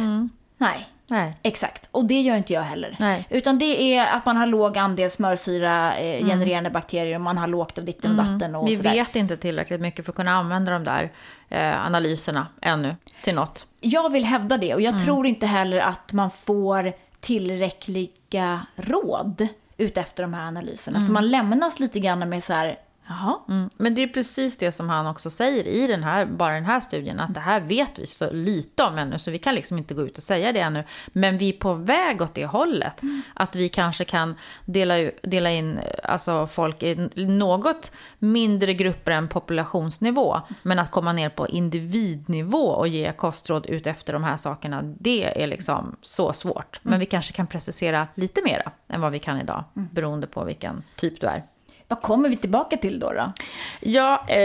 Nej, 0.59 0.88
Nej. 1.11 1.37
Exakt, 1.42 1.88
och 1.92 2.05
det 2.05 2.20
gör 2.20 2.37
inte 2.37 2.53
jag 2.53 2.62
heller. 2.62 2.96
Nej. 3.01 3.27
Utan 3.31 3.59
det 3.59 3.94
är 3.96 4.16
att 4.16 4.27
man 4.27 4.37
har 4.37 4.46
låg 4.46 4.79
andel 4.79 5.11
smörsyra 5.11 5.96
eh, 5.96 6.27
genererande 6.27 6.70
bakterier 6.70 7.14
och 7.14 7.20
man 7.20 7.38
har 7.38 7.46
lågt 7.46 7.79
av 7.79 7.85
ditten 7.85 8.11
och 8.18 8.25
datten 8.27 8.55
och 8.55 8.68
Vi 8.68 8.77
sådär. 8.77 8.90
vet 8.92 9.16
inte 9.16 9.37
tillräckligt 9.37 9.81
mycket 9.81 10.05
för 10.05 10.12
att 10.12 10.16
kunna 10.16 10.31
använda 10.33 10.73
de 10.73 10.85
där 10.85 11.11
eh, 11.49 11.87
analyserna 11.87 12.46
ännu 12.62 12.96
till 13.23 13.35
något. 13.35 13.66
Jag 13.81 14.12
vill 14.12 14.25
hävda 14.25 14.57
det 14.57 14.75
och 14.75 14.81
jag 14.81 14.92
Mm. 14.94 15.05
tror 15.05 15.27
inte 15.27 15.46
heller 15.46 15.79
att 15.81 16.12
man 16.12 16.31
får 16.31 16.92
tillräckliga 17.20 18.66
råd 18.77 19.49
utefter 19.77 20.23
de 20.23 20.35
här 20.35 20.46
analyserna. 20.46 21.01
Så 21.01 21.12
man 21.12 21.29
lämnas 21.31 21.81
lite 21.81 22.01
grann 22.01 22.29
med 22.29 22.42
så 22.44 22.53
här, 22.53 22.79
jaha, 23.11 23.40
Mm. 23.49 23.70
Men 23.77 23.94
det 23.94 24.03
är 24.03 24.09
precis 24.09 24.57
det 24.57 24.73
som 24.73 24.88
han 24.88 25.07
också 25.07 25.31
säger 25.31 25.64
i 25.64 25.87
den 25.87 26.05
här, 26.05 26.27
bara 26.27 26.55
den 26.55 26.64
här 26.64 26.81
studien, 26.81 27.20
att 27.20 27.35
det 27.35 27.40
här 27.40 27.61
vet 27.61 27.99
vi 27.99 28.07
så 28.07 28.31
lite 28.33 28.83
om 28.83 28.99
ännu, 28.99 29.18
så 29.18 29.31
vi 29.31 29.38
kan 29.38 29.55
liksom 29.55 29.79
inte 29.79 29.94
gå 29.94 30.03
ut 30.03 30.16
och 30.16 30.23
säga 30.23 30.53
det 30.53 30.61
ännu. 30.61 30.85
Men 31.07 31.38
vi 31.38 31.49
är 31.49 31.53
på 31.53 31.73
väg 31.73 32.23
åt 32.23 32.35
det 32.35 32.46
hållet. 32.46 33.01
Att 33.35 33.57
vi 33.57 33.68
kanske 33.68 34.05
kan 34.05 34.35
dela, 34.64 35.11
dela 35.23 35.51
in 35.51 35.81
alltså 36.05 36.46
folk 36.46 36.83
i 36.83 37.11
något 37.14 37.92
mindre 38.18 38.75
grupper 38.75 39.12
än 39.12 39.29
populationsnivå, 39.29 40.40
men 40.62 40.79
att 40.79 40.90
komma 40.90 41.12
ner 41.12 41.29
på 41.29 41.49
individnivå 41.49 42.66
och 42.66 42.88
ge 42.88 43.12
kostråd 43.12 43.66
ut 43.66 43.87
efter 43.87 44.12
de 44.12 44.25
här 44.25 44.37
sakerna, 44.37 44.83
det 44.83 45.42
är 45.42 45.46
liksom 45.46 45.96
så 46.03 46.33
svårt. 46.33 46.81
Men 46.83 47.01
vi 47.01 47.07
kanske 47.07 47.33
kan 47.33 47.46
precisera 47.46 48.09
lite 48.14 48.42
mera 48.44 48.73
än 48.88 49.01
vad 49.01 49.12
vi 49.12 49.18
kan 49.18 49.40
idag, 49.40 49.64
beroende 49.75 50.27
på 50.27 50.44
vilken 50.44 50.83
typ 50.96 51.20
du 51.20 51.27
är. 51.27 51.42
Vad 51.90 52.03
kommer 52.03 52.29
vi 52.29 52.37
tillbaka 52.37 52.76
till 52.76 52.98
då? 53.00 53.12
då? 53.12 53.33
Ja, 53.81 54.24
eh, 54.29 54.37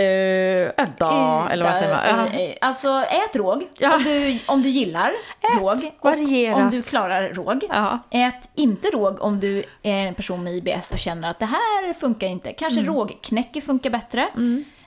ett 0.67 0.97
dag, 0.99 1.51
eller 1.51 1.65
vad 1.65 1.77
säger 1.77 2.15
man? 2.15 2.27
Eh, 2.27 2.35
eh, 2.41 2.55
Alltså, 2.61 2.89
ät 2.89 3.35
råg 3.35 3.63
Ja. 3.79 3.95
om, 3.95 4.03
du, 4.03 4.39
om 4.47 4.61
du 4.61 4.69
gillar 4.69 5.11
råg. 5.59 5.77
Och 5.99 6.11
varierat. 6.11 6.57
om 6.61 6.69
du 6.69 6.81
klarar 6.81 7.33
råg. 7.33 7.63
Ja. 7.69 7.99
Ät 8.11 8.49
inte 8.55 8.87
råg 8.89 9.21
om 9.21 9.39
du 9.39 9.63
är 9.83 10.05
en 10.07 10.15
person 10.15 10.43
med 10.43 10.53
IBS 10.53 10.91
och 10.91 10.99
känner 10.99 11.29
att 11.31 11.39
det 11.39 11.45
här 11.45 11.93
funkar 11.93 12.27
inte. 12.27 12.53
Kanske 12.53 12.79
Mm. 12.79 12.93
rågknäcke 12.93 13.61
funkar 13.61 13.89
bättre. 13.89 14.21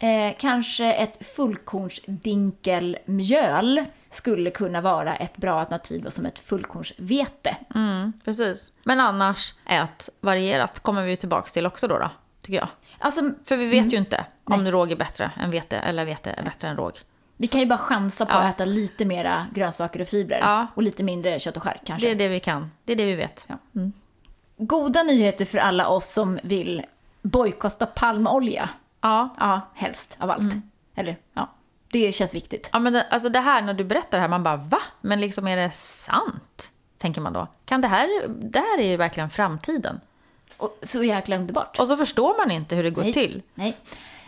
Eh, 0.00 0.34
kanske 0.38 0.92
ett 0.92 1.26
fullkornsdinkelmjöl 1.36 3.82
skulle 4.10 4.50
kunna 4.50 4.80
vara 4.80 5.16
ett 5.16 5.36
bra 5.36 5.60
alternativ 5.60 6.08
som 6.08 6.26
ett 6.26 6.38
fullkornsvete. 6.38 7.56
Mm, 7.74 8.12
precis. 8.24 8.72
Men 8.84 9.00
annars, 9.00 9.54
ät 9.66 10.08
varierat 10.20 10.80
kommer 10.80 11.02
vi 11.02 11.16
tillbaka 11.16 11.48
till 11.50 11.66
också 11.66 11.88
då, 11.88 11.98
då 11.98 12.10
tycker 12.48 12.58
jag. 12.60 12.68
Alltså, 12.98 13.20
För 13.44 13.56
vi 13.56 13.66
vet 13.66 13.92
ju 13.92 13.96
inte 13.96 14.24
om 14.44 14.70
råg 14.70 14.92
är 14.92 14.96
bättre 14.96 15.30
än 15.40 15.50
vete 15.50 15.78
eller 15.78 16.04
vete 16.04 16.30
är 16.30 16.42
bättre 16.42 16.68
än 16.68 16.76
råg. 16.76 16.92
vi 17.36 17.46
kan 17.46 17.60
ju 17.60 17.66
bara 17.66 17.78
chansa 17.78 18.26
på 18.26 18.32
Ja. 18.32 18.38
att 18.38 18.54
äta 18.54 18.64
lite 18.64 19.04
mera 19.04 19.46
grönsaker 19.54 20.00
och 20.00 20.08
fibrer. 20.08 20.38
Ja. 20.40 20.66
Och 20.74 20.82
lite 20.82 21.02
mindre 21.02 21.40
kött 21.40 21.56
och 21.56 21.62
skärk 21.62 21.80
kanske. 21.84 22.06
Det 22.06 22.10
är 22.10 22.14
det 22.16 22.28
vi 22.28 22.40
kan. 22.40 22.70
Det 22.84 22.92
är 22.92 22.96
det 22.96 23.04
vi 23.04 23.14
vet. 23.14 23.46
Ja. 23.48 23.56
Goda 24.56 25.02
nyheter 25.02 25.44
för 25.44 25.58
alla 25.58 25.88
oss 25.88 26.12
som 26.12 26.38
vill 26.42 26.82
bojkotta 27.22 27.86
palmolja. 27.86 28.68
Ja. 29.00 29.34
Ja, 29.40 29.60
helst 29.74 30.16
av 30.20 30.30
allt. 30.30 30.40
Mm. 30.40 30.62
Eller, 30.94 31.16
ja. 31.34 31.48
Det 31.92 32.12
känns 32.12 32.34
viktigt. 32.34 32.70
Ja, 32.72 32.78
men 32.78 32.92
det, 32.92 33.06
alltså 33.10 33.28
det 33.28 33.40
här, 33.40 33.62
när 33.62 33.74
du 33.74 33.84
berättar 33.84 34.18
det 34.18 34.22
här, 34.22 34.28
man 34.28 34.42
bara 34.42 34.56
va? 34.56 34.78
Men 35.00 35.20
liksom 35.20 35.48
är 35.48 35.56
det 35.56 35.70
sant? 35.74 36.72
Tänker 36.98 37.20
man 37.20 37.32
då. 37.32 37.46
Kan 37.64 37.80
det 37.80 37.88
här, 37.88 38.28
det 38.28 38.58
här 38.58 38.78
är 38.78 38.88
ju 38.88 38.96
verkligen 38.96 39.30
framtiden. 39.30 40.00
Och 40.56 40.78
så 40.82 41.04
jäkla 41.04 41.36
underbart. 41.36 41.78
Och 41.78 41.88
så 41.88 41.96
förstår 41.96 42.36
man 42.38 42.50
inte 42.50 42.76
hur 42.76 42.82
det 42.82 42.90
går 42.90 43.02
Nej. 43.02 43.12
till. 43.12 43.42
Nej. 43.54 43.76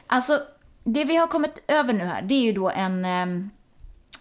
Alltså, 0.07 0.41
det 0.85 1.05
vi 1.05 1.17
har 1.17 1.27
kommit 1.27 1.63
över 1.69 1.93
nu 1.93 2.05
här, 2.05 2.23
det 2.23 2.35
är 2.35 2.43
ju 2.43 2.53
då 2.53 2.71
en, 2.71 3.05
ehm, 3.05 3.51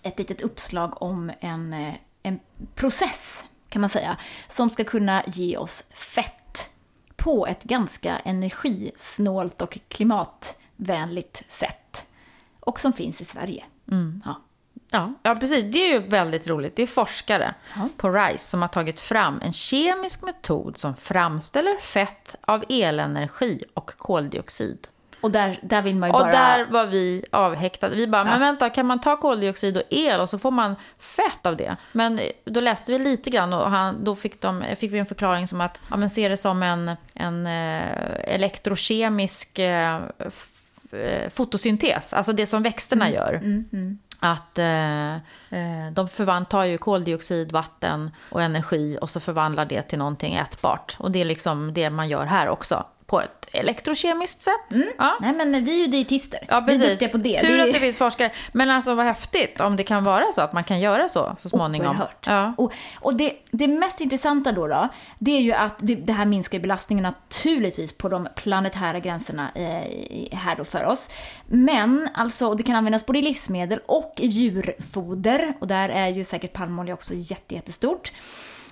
ett 0.04 0.20
litet 0.20 0.42
uppslag 0.42 1.02
om 1.02 1.32
en, 1.40 1.74
eh, 1.74 1.94
en 2.24 2.40
process, 2.76 3.46
kan 3.70 3.82
man 3.82 3.90
säga, 3.90 4.18
som 4.48 4.70
ska 4.70 4.84
kunna 4.84 5.24
ge 5.28 5.58
oss 5.58 5.84
fett 5.94 6.70
på 7.16 7.48
ett 7.48 7.64
ganska 7.64 8.20
energisnålt 8.20 9.62
och 9.62 9.78
klimatvänligt 9.88 11.44
sätt. 11.50 12.06
Och 12.60 12.80
som 12.80 12.94
finns 12.94 13.22
i 13.22 13.26
Sverige. 13.26 13.66
Mm. 13.92 14.22
Ja. 14.26 14.42
Ja, 14.91 15.13
ja, 15.23 15.36
precis. 15.36 15.65
Det 15.65 15.80
är 15.80 15.93
ju 15.93 15.99
väldigt 16.08 16.47
roligt. 16.47 16.75
Det 16.75 16.82
är 16.82 16.88
forskare 16.88 17.54
Ja. 17.75 17.89
på 17.97 18.10
RISE 18.10 18.43
som 18.49 18.62
har 18.62 18.69
tagit 18.69 19.02
fram 19.02 19.41
en 19.41 19.54
kemisk 19.54 20.23
metod 20.23 20.78
som 20.78 20.95
framställer 20.95 21.78
fett 21.78 22.36
av 22.41 22.63
elenergi 22.69 23.63
och 23.73 23.91
koldioxid. 23.97 24.88
Och 25.21 25.32
där, 25.32 25.60
där 25.63 25.82
vill 25.82 25.95
man 25.95 26.10
ju 26.10 26.13
Och 26.13 26.21
bara... 26.21 26.32
där 26.32 26.65
var 26.65 26.86
vi 26.86 27.25
avhäktade. 27.32 27.95
Vi 27.95 28.08
bara, 28.08 28.23
men 28.23 28.39
vänta, 28.39 28.69
kan 28.69 28.86
man 28.86 29.02
ta 29.02 29.17
koldioxid 29.17 29.78
och 29.78 29.84
el 29.89 30.19
och 30.19 30.30
så 30.30 30.39
får 30.39 30.52
man 30.52 30.75
fett 30.99 31.45
av 31.45 31.58
det? 31.58 31.75
Men 31.91 32.21
då 32.45 32.60
läste 32.62 32.91
vi 32.91 32.99
lite 32.99 33.30
grann 33.30 33.54
och 33.54 33.69
han, 33.69 34.04
då 34.04 34.15
fick, 34.15 34.41
de, 34.41 34.63
fick 34.78 34.91
vi 34.91 34.99
en 34.99 35.06
förklaring 35.06 35.47
som 35.47 35.62
att, 35.62 35.82
ja 35.89 35.97
men 35.97 36.10
se 36.10 36.30
det 36.30 36.38
som 36.38 36.63
en, 36.63 36.91
en 37.13 37.47
eh, 37.47 38.34
elektrokemisk 38.36 39.60
eh, 39.60 39.95
eh, 40.91 41.30
fotosyntes, 41.30 42.13
alltså 42.13 42.34
det 42.34 42.45
som 42.45 42.63
växterna 42.63 43.10
gör. 43.10 43.41
Att 44.20 44.58
eh, 44.58 45.14
eh, 45.16 45.92
de 45.92 46.08
förvandlar 46.08 46.64
ju 46.66 46.78
koldioxid, 46.78 47.52
vatten 47.52 48.12
och 48.30 48.42
energi 48.42 48.98
och 49.02 49.10
så 49.10 49.20
förvandlar 49.20 49.66
det 49.66 49.82
till 49.82 50.00
någonting 50.00 50.36
ätbart. 50.36 50.96
Och 51.00 51.12
det 51.12 51.22
är 51.22 51.26
liksom 51.26 51.74
det 51.74 51.90
man 51.90 52.10
gör 52.10 52.26
här 52.26 52.50
också. 52.50 52.86
På 53.06 53.22
ett 53.22 53.38
elektrokemiskt 53.52 54.42
sätt. 54.42 54.86
Ja. 54.98 55.18
Nej 55.22 55.34
men 55.34 55.66
vi 55.66 55.74
är 55.74 55.80
ju 55.80 55.88
dietister. 55.88 56.40
Ja, 56.48 56.60
vi 56.60 56.74
är 56.74 56.78
precis. 56.78 56.90
duktiga 56.90 57.10
på 57.10 57.18
det. 57.18 57.40
Tur 57.40 57.48
det 57.48 57.64
är... 57.64 57.68
att 57.68 57.74
det 57.74 57.80
finns 57.80 57.98
forskare. 57.98 58.32
Men 58.52 58.70
alltså 58.70 58.96
vad 58.96 59.06
häftigt 59.06 59.60
om 59.60 59.76
det 59.76 59.84
kan 59.84 60.04
vara 60.04 60.26
så 60.32 60.42
att 60.42 60.54
man 60.54 60.64
kan 60.64 60.80
göra 60.80 61.10
så 61.10 61.36
så 61.40 61.50
småningom. 61.50 61.88
Oerhört. 61.88 62.28
Ja. 62.28 62.54
Och, 62.58 62.74
och 62.96 63.16
det, 63.16 63.34
det 63.52 63.68
mest 63.68 64.02
intressanta 64.02 64.52
då, 64.52 64.68
då 64.68 64.90
det 65.20 65.32
är 65.32 65.42
ju 65.42 65.54
att 65.54 65.76
det, 65.80 65.96
det 65.96 66.14
här 66.14 66.26
minskar 66.26 66.60
belastningen 66.60 67.04
naturligtvis 67.04 67.98
på 67.98 68.10
de 68.10 68.28
planetära 68.36 69.00
gränserna 69.00 69.52
eh, 69.56 70.38
här 70.38 70.56
då 70.56 70.64
för 70.64 70.86
oss. 70.86 71.10
Men 71.48 72.10
alltså, 72.14 72.54
det 72.54 72.64
kan 72.64 72.76
användas 72.76 73.06
både 73.06 73.20
i 73.20 73.22
livsmedel 73.22 73.80
och 73.86 74.14
i 74.18 74.28
djurfoder. 74.28 75.54
Och 75.60 75.68
där 75.68 75.90
är 75.90 76.08
ju 76.08 76.24
säkert 76.24 76.54
palmolja 76.54 76.94
också 76.94 77.14
jätte, 77.16 77.56
jättestort. 77.56 78.12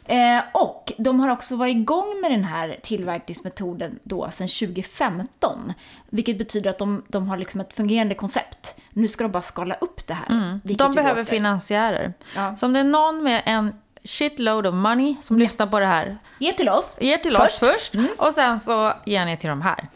Eh, 0.07 0.39
och 0.53 0.93
de 0.97 1.19
har 1.19 1.29
också 1.29 1.55
varit 1.55 1.75
igång 1.75 2.21
med 2.21 2.31
den 2.31 2.43
här 2.43 2.79
tillverkningsmetoden 2.83 3.99
då 4.03 4.29
sedan 4.31 4.47
2015. 4.47 5.73
Vilket 6.09 6.37
betyder 6.37 6.69
att 6.69 6.77
de, 6.77 7.03
de 7.07 7.27
har 7.29 7.37
liksom 7.37 7.61
ett 7.61 7.73
fungerande 7.73 8.15
koncept. 8.15 8.75
Nu 8.89 9.07
ska 9.07 9.23
de 9.23 9.31
bara 9.31 9.41
skala 9.41 9.75
upp 9.75 10.07
det 10.07 10.13
här. 10.13 10.59
vilket 10.63 10.85
De 10.85 10.93
behöver 10.95 11.21
låter- 11.21 11.29
finansiärer. 11.35 12.13
Ja. 12.35 12.55
Så 12.55 12.65
om 12.65 12.73
det 12.73 12.79
är 12.79 12.83
någon 12.83 13.23
med 13.23 13.41
en 13.45 13.73
shitload 14.03 14.67
of 14.67 14.73
money 14.73 15.15
som 15.21 15.37
lyssnar 15.37 15.67
på 15.67 15.79
det 15.79 15.85
här, 15.85 16.17
Ge 16.39 16.51
till 16.53 16.69
oss. 16.69 16.97
ge 17.01 17.17
till 17.17 17.35
oss 17.35 17.41
Först. 17.59 17.59
först 17.59 17.95
och 18.17 18.33
sen 18.33 18.59
så 18.59 18.93
ger 19.05 19.25
ni 19.25 19.37
till 19.37 19.49
de 19.49 19.61
här. 19.61 19.87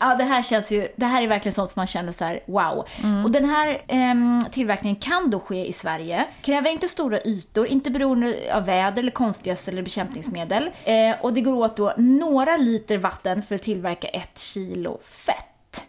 Ja, 0.00 0.14
det 0.14 0.24
här 0.24 0.42
känns 0.42 0.72
ju, 0.72 0.88
det 0.96 1.06
här 1.06 1.22
är 1.22 1.26
verkligen 1.26 1.52
sånt 1.52 1.70
som 1.70 1.80
man 1.80 1.86
känner 1.86 2.12
så 2.12 2.24
här, 2.24 2.40
wow. 2.46 2.86
Och 3.24 3.30
den 3.30 3.44
här 3.44 3.82
ehm, 3.88 4.44
tillverkningen 4.50 4.96
kan 4.96 5.30
då 5.30 5.40
ske 5.40 5.66
i 5.66 5.72
Sverige. 5.72 6.26
Kräver 6.42 6.70
inte 6.70 6.88
stora 6.88 7.20
ytor, 7.24 7.66
inte 7.66 7.90
beroende 7.90 8.36
av 8.54 8.64
väder 8.64 9.02
eller 9.02 9.10
konstgödsel 9.12 9.74
eller 9.74 9.82
bekämpningsmedel. 9.82 10.70
Eh, 10.84 11.14
och 11.20 11.32
det 11.32 11.40
går 11.40 11.56
åt 11.56 11.76
då 11.76 11.92
några 11.96 12.56
liter 12.56 12.96
vatten 12.96 13.42
för 13.42 13.54
att 13.54 13.62
tillverka 13.62 14.08
ett 14.08 14.38
kilo 14.38 15.00
fett. 15.04 15.82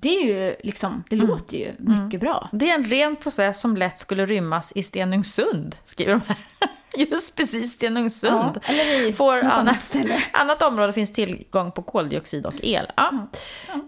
Det 0.00 0.08
är 0.16 0.26
ju 0.26 0.54
liksom, 0.62 1.04
det 1.10 1.16
låter 1.16 1.56
ju 1.58 1.68
mycket 1.78 2.20
bra. 2.20 2.48
Det 2.52 2.70
är 2.70 2.74
en 2.74 2.84
ren 2.84 3.16
process 3.16 3.60
som 3.60 3.76
lätt 3.76 3.98
skulle 3.98 4.26
rymmas 4.26 4.72
i 4.74 4.82
Stenungsund, 4.82 5.76
skriver 5.84 6.12
de 6.12 6.20
här. 6.26 6.36
Just 7.10 7.36
precis, 7.36 7.72
Stenungsund. 7.72 8.60
Ja, 8.66 8.72
eller 8.72 9.08
i 9.08 9.12
Får 9.12 9.42
något 9.42 9.52
annat, 9.52 9.82
ställe. 9.82 10.22
annat 10.32 10.62
område 10.62 10.92
finns 10.92 11.12
tillgång 11.12 11.72
på 11.72 11.82
koldioxid 11.82 12.46
och 12.46 12.54
el. 12.62 12.86
Ja, 12.96 13.26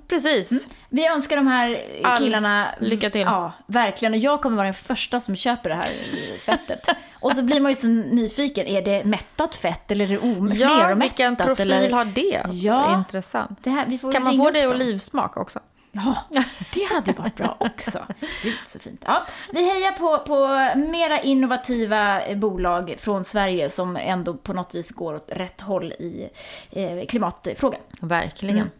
precis. 0.08 0.68
Vi 0.88 1.06
önskar 1.08 1.36
de 1.36 1.46
här 1.46 1.84
All 2.04 2.18
killarna 2.18 2.68
lycka 2.80 3.10
till. 3.10 3.20
Ja, 3.20 3.52
verkligen. 3.66 4.12
Och 4.14 4.18
jag 4.20 4.42
kommer 4.42 4.56
vara 4.56 4.66
den 4.66 4.74
första 4.74 5.20
som 5.20 5.36
köper 5.36 5.70
det 5.70 5.76
här 5.76 5.90
fettet. 6.38 6.88
Och 7.20 7.36
så 7.36 7.42
blir 7.42 7.60
man 7.60 7.72
ju 7.72 7.76
så 7.76 7.86
nyfiken. 7.86 8.66
Är 8.66 8.82
det 8.82 9.04
mättat 9.04 9.56
fett 9.56 9.90
eller 9.90 10.04
är 10.04 10.08
det 10.08 10.18
om- 10.18 10.52
Ja, 10.54 10.94
vilken 10.94 11.36
profil 11.36 11.72
eller? 11.72 11.90
har 11.90 12.04
det? 12.04 12.42
Ja. 12.52 12.94
Intressant. 12.98 13.58
Det 13.62 13.70
här, 13.70 14.12
Kan 14.12 14.22
man 14.22 14.36
få 14.36 14.50
det 14.50 14.60
i 14.60 14.66
olivsmak 14.66 15.36
också? 15.36 15.60
Ja, 15.94 16.44
det 16.74 16.94
hade 16.94 17.12
varit 17.12 17.36
bra 17.36 17.56
också. 17.60 18.06
Gud, 18.42 18.54
så 18.64 18.78
fint. 18.78 19.02
Ja, 19.06 19.26
vi 19.52 19.64
hejar 19.64 19.92
på, 19.92 20.18
på 20.18 20.46
mera 20.78 21.20
innovativa 21.20 22.22
eh, 22.22 22.38
bolag 22.38 22.94
från 22.98 23.24
Sverige 23.24 23.70
som 23.70 23.96
ändå 23.96 24.34
på 24.34 24.52
något 24.52 24.74
vis 24.74 24.90
går 24.90 25.14
åt 25.14 25.30
rätt 25.32 25.60
håll 25.60 25.92
i 25.92 26.28
eh, 26.70 27.06
klimatfrågan. 27.06 27.80
Verkligen. 28.00 28.70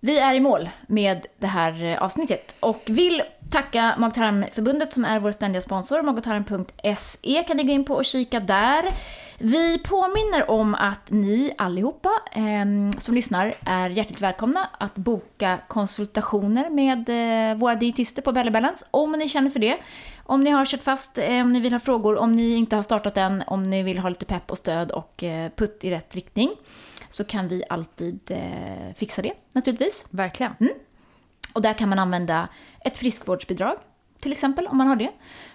Vi 0.00 0.18
är 0.18 0.34
i 0.34 0.40
mål 0.40 0.68
med 0.86 1.26
det 1.38 1.46
här 1.46 1.84
eh, 1.84 2.02
avsnittet 2.02 2.54
och 2.60 2.82
vill 2.86 3.22
tacka 3.50 3.94
Mag 3.98 4.14
Tarm-förbundet 4.14 4.92
som 4.92 5.04
är 5.04 5.20
vår 5.20 5.30
ständiga 5.30 5.62
sponsor. 5.62 6.02
Magotarm.se 6.02 7.44
kan 7.46 7.56
ni 7.56 7.64
gå 7.64 7.72
in 7.72 7.84
på 7.84 7.94
och 7.94 8.04
kika 8.04 8.40
där. 8.40 8.94
Vi 9.38 9.78
påminner 9.78 10.50
om 10.50 10.74
att 10.74 11.10
ni 11.10 11.54
allihopa 11.58 12.10
eh, 12.32 12.90
som 12.98 13.14
lyssnar 13.14 13.54
är 13.64 13.90
hjärtligt 13.90 14.20
välkomna 14.20 14.68
att 14.78 14.94
boka 14.94 15.58
konsultationer 15.68 16.70
med 16.70 17.08
eh, 17.08 17.58
våra 17.58 17.74
dietister 17.74 18.22
på 18.22 18.32
Belly 18.32 18.50
Balance 18.50 18.86
om 18.90 19.12
ni 19.12 19.28
känner 19.28 19.50
för 19.50 19.60
det. 19.60 19.78
Om 20.22 20.44
ni 20.44 20.50
har 20.50 20.64
kört 20.64 20.82
fast, 20.82 21.18
eh, 21.18 21.40
om 21.40 21.52
ni 21.52 21.60
vill 21.60 21.72
ha 21.72 21.80
frågor, 21.80 22.16
om 22.16 22.34
ni 22.34 22.54
inte 22.54 22.76
har 22.76 22.82
startat 22.82 23.16
än, 23.16 23.42
om 23.46 23.70
ni 23.70 23.82
vill 23.82 23.98
ha 23.98 24.08
lite 24.08 24.24
pepp 24.24 24.50
och 24.50 24.58
stöd 24.58 24.90
och 24.90 25.24
eh, 25.24 25.50
putt 25.56 25.84
i 25.84 25.90
rätt 25.90 26.14
riktning 26.14 26.50
så 27.10 27.24
kan 27.24 27.48
vi 27.48 27.62
alltid 27.68 28.20
eh, 28.30 28.94
fixa 28.96 29.22
det 29.22 29.32
naturligtvis. 29.52 30.06
Verkligen. 30.10 30.52
Och 31.54 31.62
där 31.62 31.74
kan 31.74 31.88
man 31.88 31.98
använda 31.98 32.48
ett 32.80 32.98
friskvårdsbidrag 32.98 33.76
till 34.20 34.32
exempel 34.32 34.66
om 34.66 34.76
man 34.76 34.86
har 34.86 34.96
det. 34.96 35.10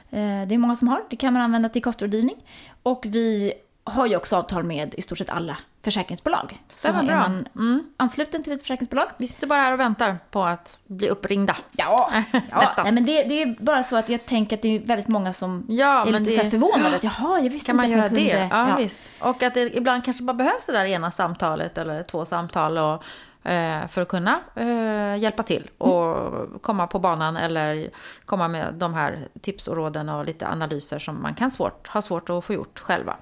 Eh, 0.10 0.48
det 0.48 0.56
är 0.56 0.58
många 0.58 0.76
som 0.76 0.88
har. 0.88 1.04
Det 1.10 1.15
kan 1.15 1.34
man 1.34 1.41
använda 1.41 1.70
till 1.70 1.84
kostrådgivning. 1.84 2.36
Och 2.84 3.04
vi 3.08 3.54
har 3.84 4.06
ju 4.08 4.15
också 4.15 4.36
avtal 4.36 4.63
med 4.63 4.94
i 4.98 5.02
stort 5.02 5.17
sett 5.17 5.30
alla 5.30 5.58
försäkringsbolag. 5.84 6.62
Stämmer 6.67 7.00
så 7.00 7.06
bra. 7.06 7.15
är 7.15 7.20
man 7.20 7.88
ansluten 7.98 8.44
till 8.44 8.54
ett 8.54 8.62
försäkringsbolag 8.62 9.08
Vi 9.17 9.28
sitter 9.28 9.48
bara 9.48 9.60
här 9.62 9.74
och 9.74 9.80
väntar 9.80 10.17
på 10.32 10.44
att 10.44 10.80
bli 10.88 11.10
uppringda. 11.10 11.56
Ja, 11.72 12.12
ja. 12.52 12.62
Nästan. 12.62 12.84
Nej, 12.84 12.94
men 12.94 13.06
det, 13.06 13.24
det 13.24 13.41
är 13.41 13.56
bara 13.63 13.84
så 13.84 13.96
att 13.98 14.10
jag 14.10 14.26
tänker 14.26 14.56
att 14.56 14.62
det 14.62 14.76
är 14.76 14.80
väldigt 14.80 15.08
många 15.08 15.34
som 15.34 15.65
Ja, 15.70 16.02
är 16.08 16.12
lite 16.20 16.44
det- 16.44 16.50
förvånade. 16.50 16.96
Att, 16.96 17.04
Jaha, 17.04 17.39
jag 17.39 17.50
visste 17.50 17.67
Kan 17.70 17.76
man 17.76 17.86
inte 17.86 17.96
göra 17.98 18.06
att 18.06 18.12
man 18.12 18.24
det? 18.24 18.30
kunde. 18.32 18.70
Ja, 18.72 18.76
visst. 18.78 19.12
Och 19.20 19.44
att 19.44 19.54
det 19.54 19.78
ibland 19.78 20.06
kanske 20.06 20.24
bara 20.24 20.34
behövs 20.34 20.65
det 20.65 20.72
där 20.72 20.86
ena 20.86 21.12
samtalet 21.12 21.78
eller 21.78 22.04
två 22.04 22.26
samtal 22.26 22.78
och, 22.78 23.04
eh, 23.52 23.88
för 23.88 24.02
att 24.02 24.08
kunna 24.08 24.39
eh, 24.56 25.15
hjälpa 25.17 25.44
till 25.44 25.70
och 25.78 26.62
komma 26.62 26.88
på 26.88 27.00
banan 27.00 27.38
eller 27.38 27.89
komma 28.26 28.48
med 28.48 28.74
de 28.74 28.94
här 28.94 29.28
tips 29.41 29.67
och 29.67 29.76
råden 29.76 30.10
och 30.10 30.26
lite 30.26 30.48
analyser 30.48 31.00
som 31.00 31.22
man 31.22 31.36
kan 31.36 31.52
svårt, 31.52 31.88
ha 31.88 32.02
svårt 32.02 32.30
att 32.30 32.46
få 32.46 32.54
gjort 32.54 32.80
själva. 32.80 33.17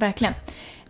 Verkligen. 0.00 0.34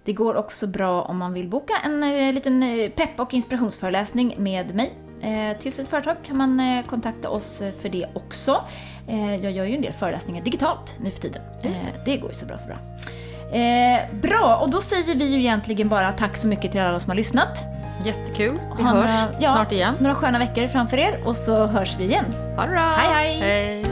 Det 0.05 0.13
går 0.13 0.37
också 0.37 0.67
bra 0.67 1.03
om 1.03 1.19
man 1.19 1.33
vill 1.33 1.49
boka 1.49 1.73
en 1.85 2.03
eh, 2.03 2.33
liten 2.33 2.63
eh, 2.63 2.91
pepp 2.91 3.21
och 3.21 3.35
inspirationsföreläsning 3.35 4.35
med 4.39 4.75
mig. 4.75 4.93
Eh, 5.23 5.59
till 5.59 5.73
sitt 5.73 5.89
företag 5.89 6.17
kan 6.27 6.37
man 6.37 6.83
kontakta 6.87 7.29
oss 7.29 7.63
för 7.83 7.89
det 7.89 8.07
också. 8.15 8.65
Jag 9.43 9.53
gör 9.53 9.65
ju 9.65 9.75
en 9.77 9.83
del 9.83 9.93
föreläsningar 9.93 10.43
digitalt 10.45 10.95
nu 11.01 11.11
för 11.11 11.21
tiden. 11.21 11.43
Just 11.63 11.81
Eh, 11.81 11.87
det 12.05 12.17
går 12.17 12.31
ju 12.31 12.35
så 12.35 12.47
bra, 12.47 12.59
så 12.59 12.69
bra. 12.69 12.77
Bra, 14.23 14.57
och 14.63 14.71
då 14.71 14.81
säger 14.81 15.15
vi 15.17 15.25
ju 15.25 15.39
egentligen 15.39 15.89
bara 15.89 16.13
tack 16.13 16.37
så 16.37 16.49
mycket 16.49 16.73
till 16.73 16.81
alla 16.81 17.01
som 17.01 17.11
har 17.11 17.17
lyssnat. 17.17 17.65
Jättekul. 18.05 18.59
Vi 18.77 18.83
Ha 18.83 18.91
hörs 18.91 19.11
några- 19.11 19.33
ja, 19.41 19.55
snart 19.55 19.73
igen. 19.73 19.95
Några 20.01 20.15
sköna 20.15 20.39
veckor 20.39 20.69
framför 20.69 20.97
er 20.99 21.27
och 21.27 21.37
så 21.37 21.67
hörs 21.67 21.97
vi 21.99 22.05
igen. 22.05 22.25
Ha 22.57 22.63
det 22.65 22.71
bra. 22.71 22.81
Hej, 22.97 23.09
hej. 23.15 23.41
hej. 23.41 23.90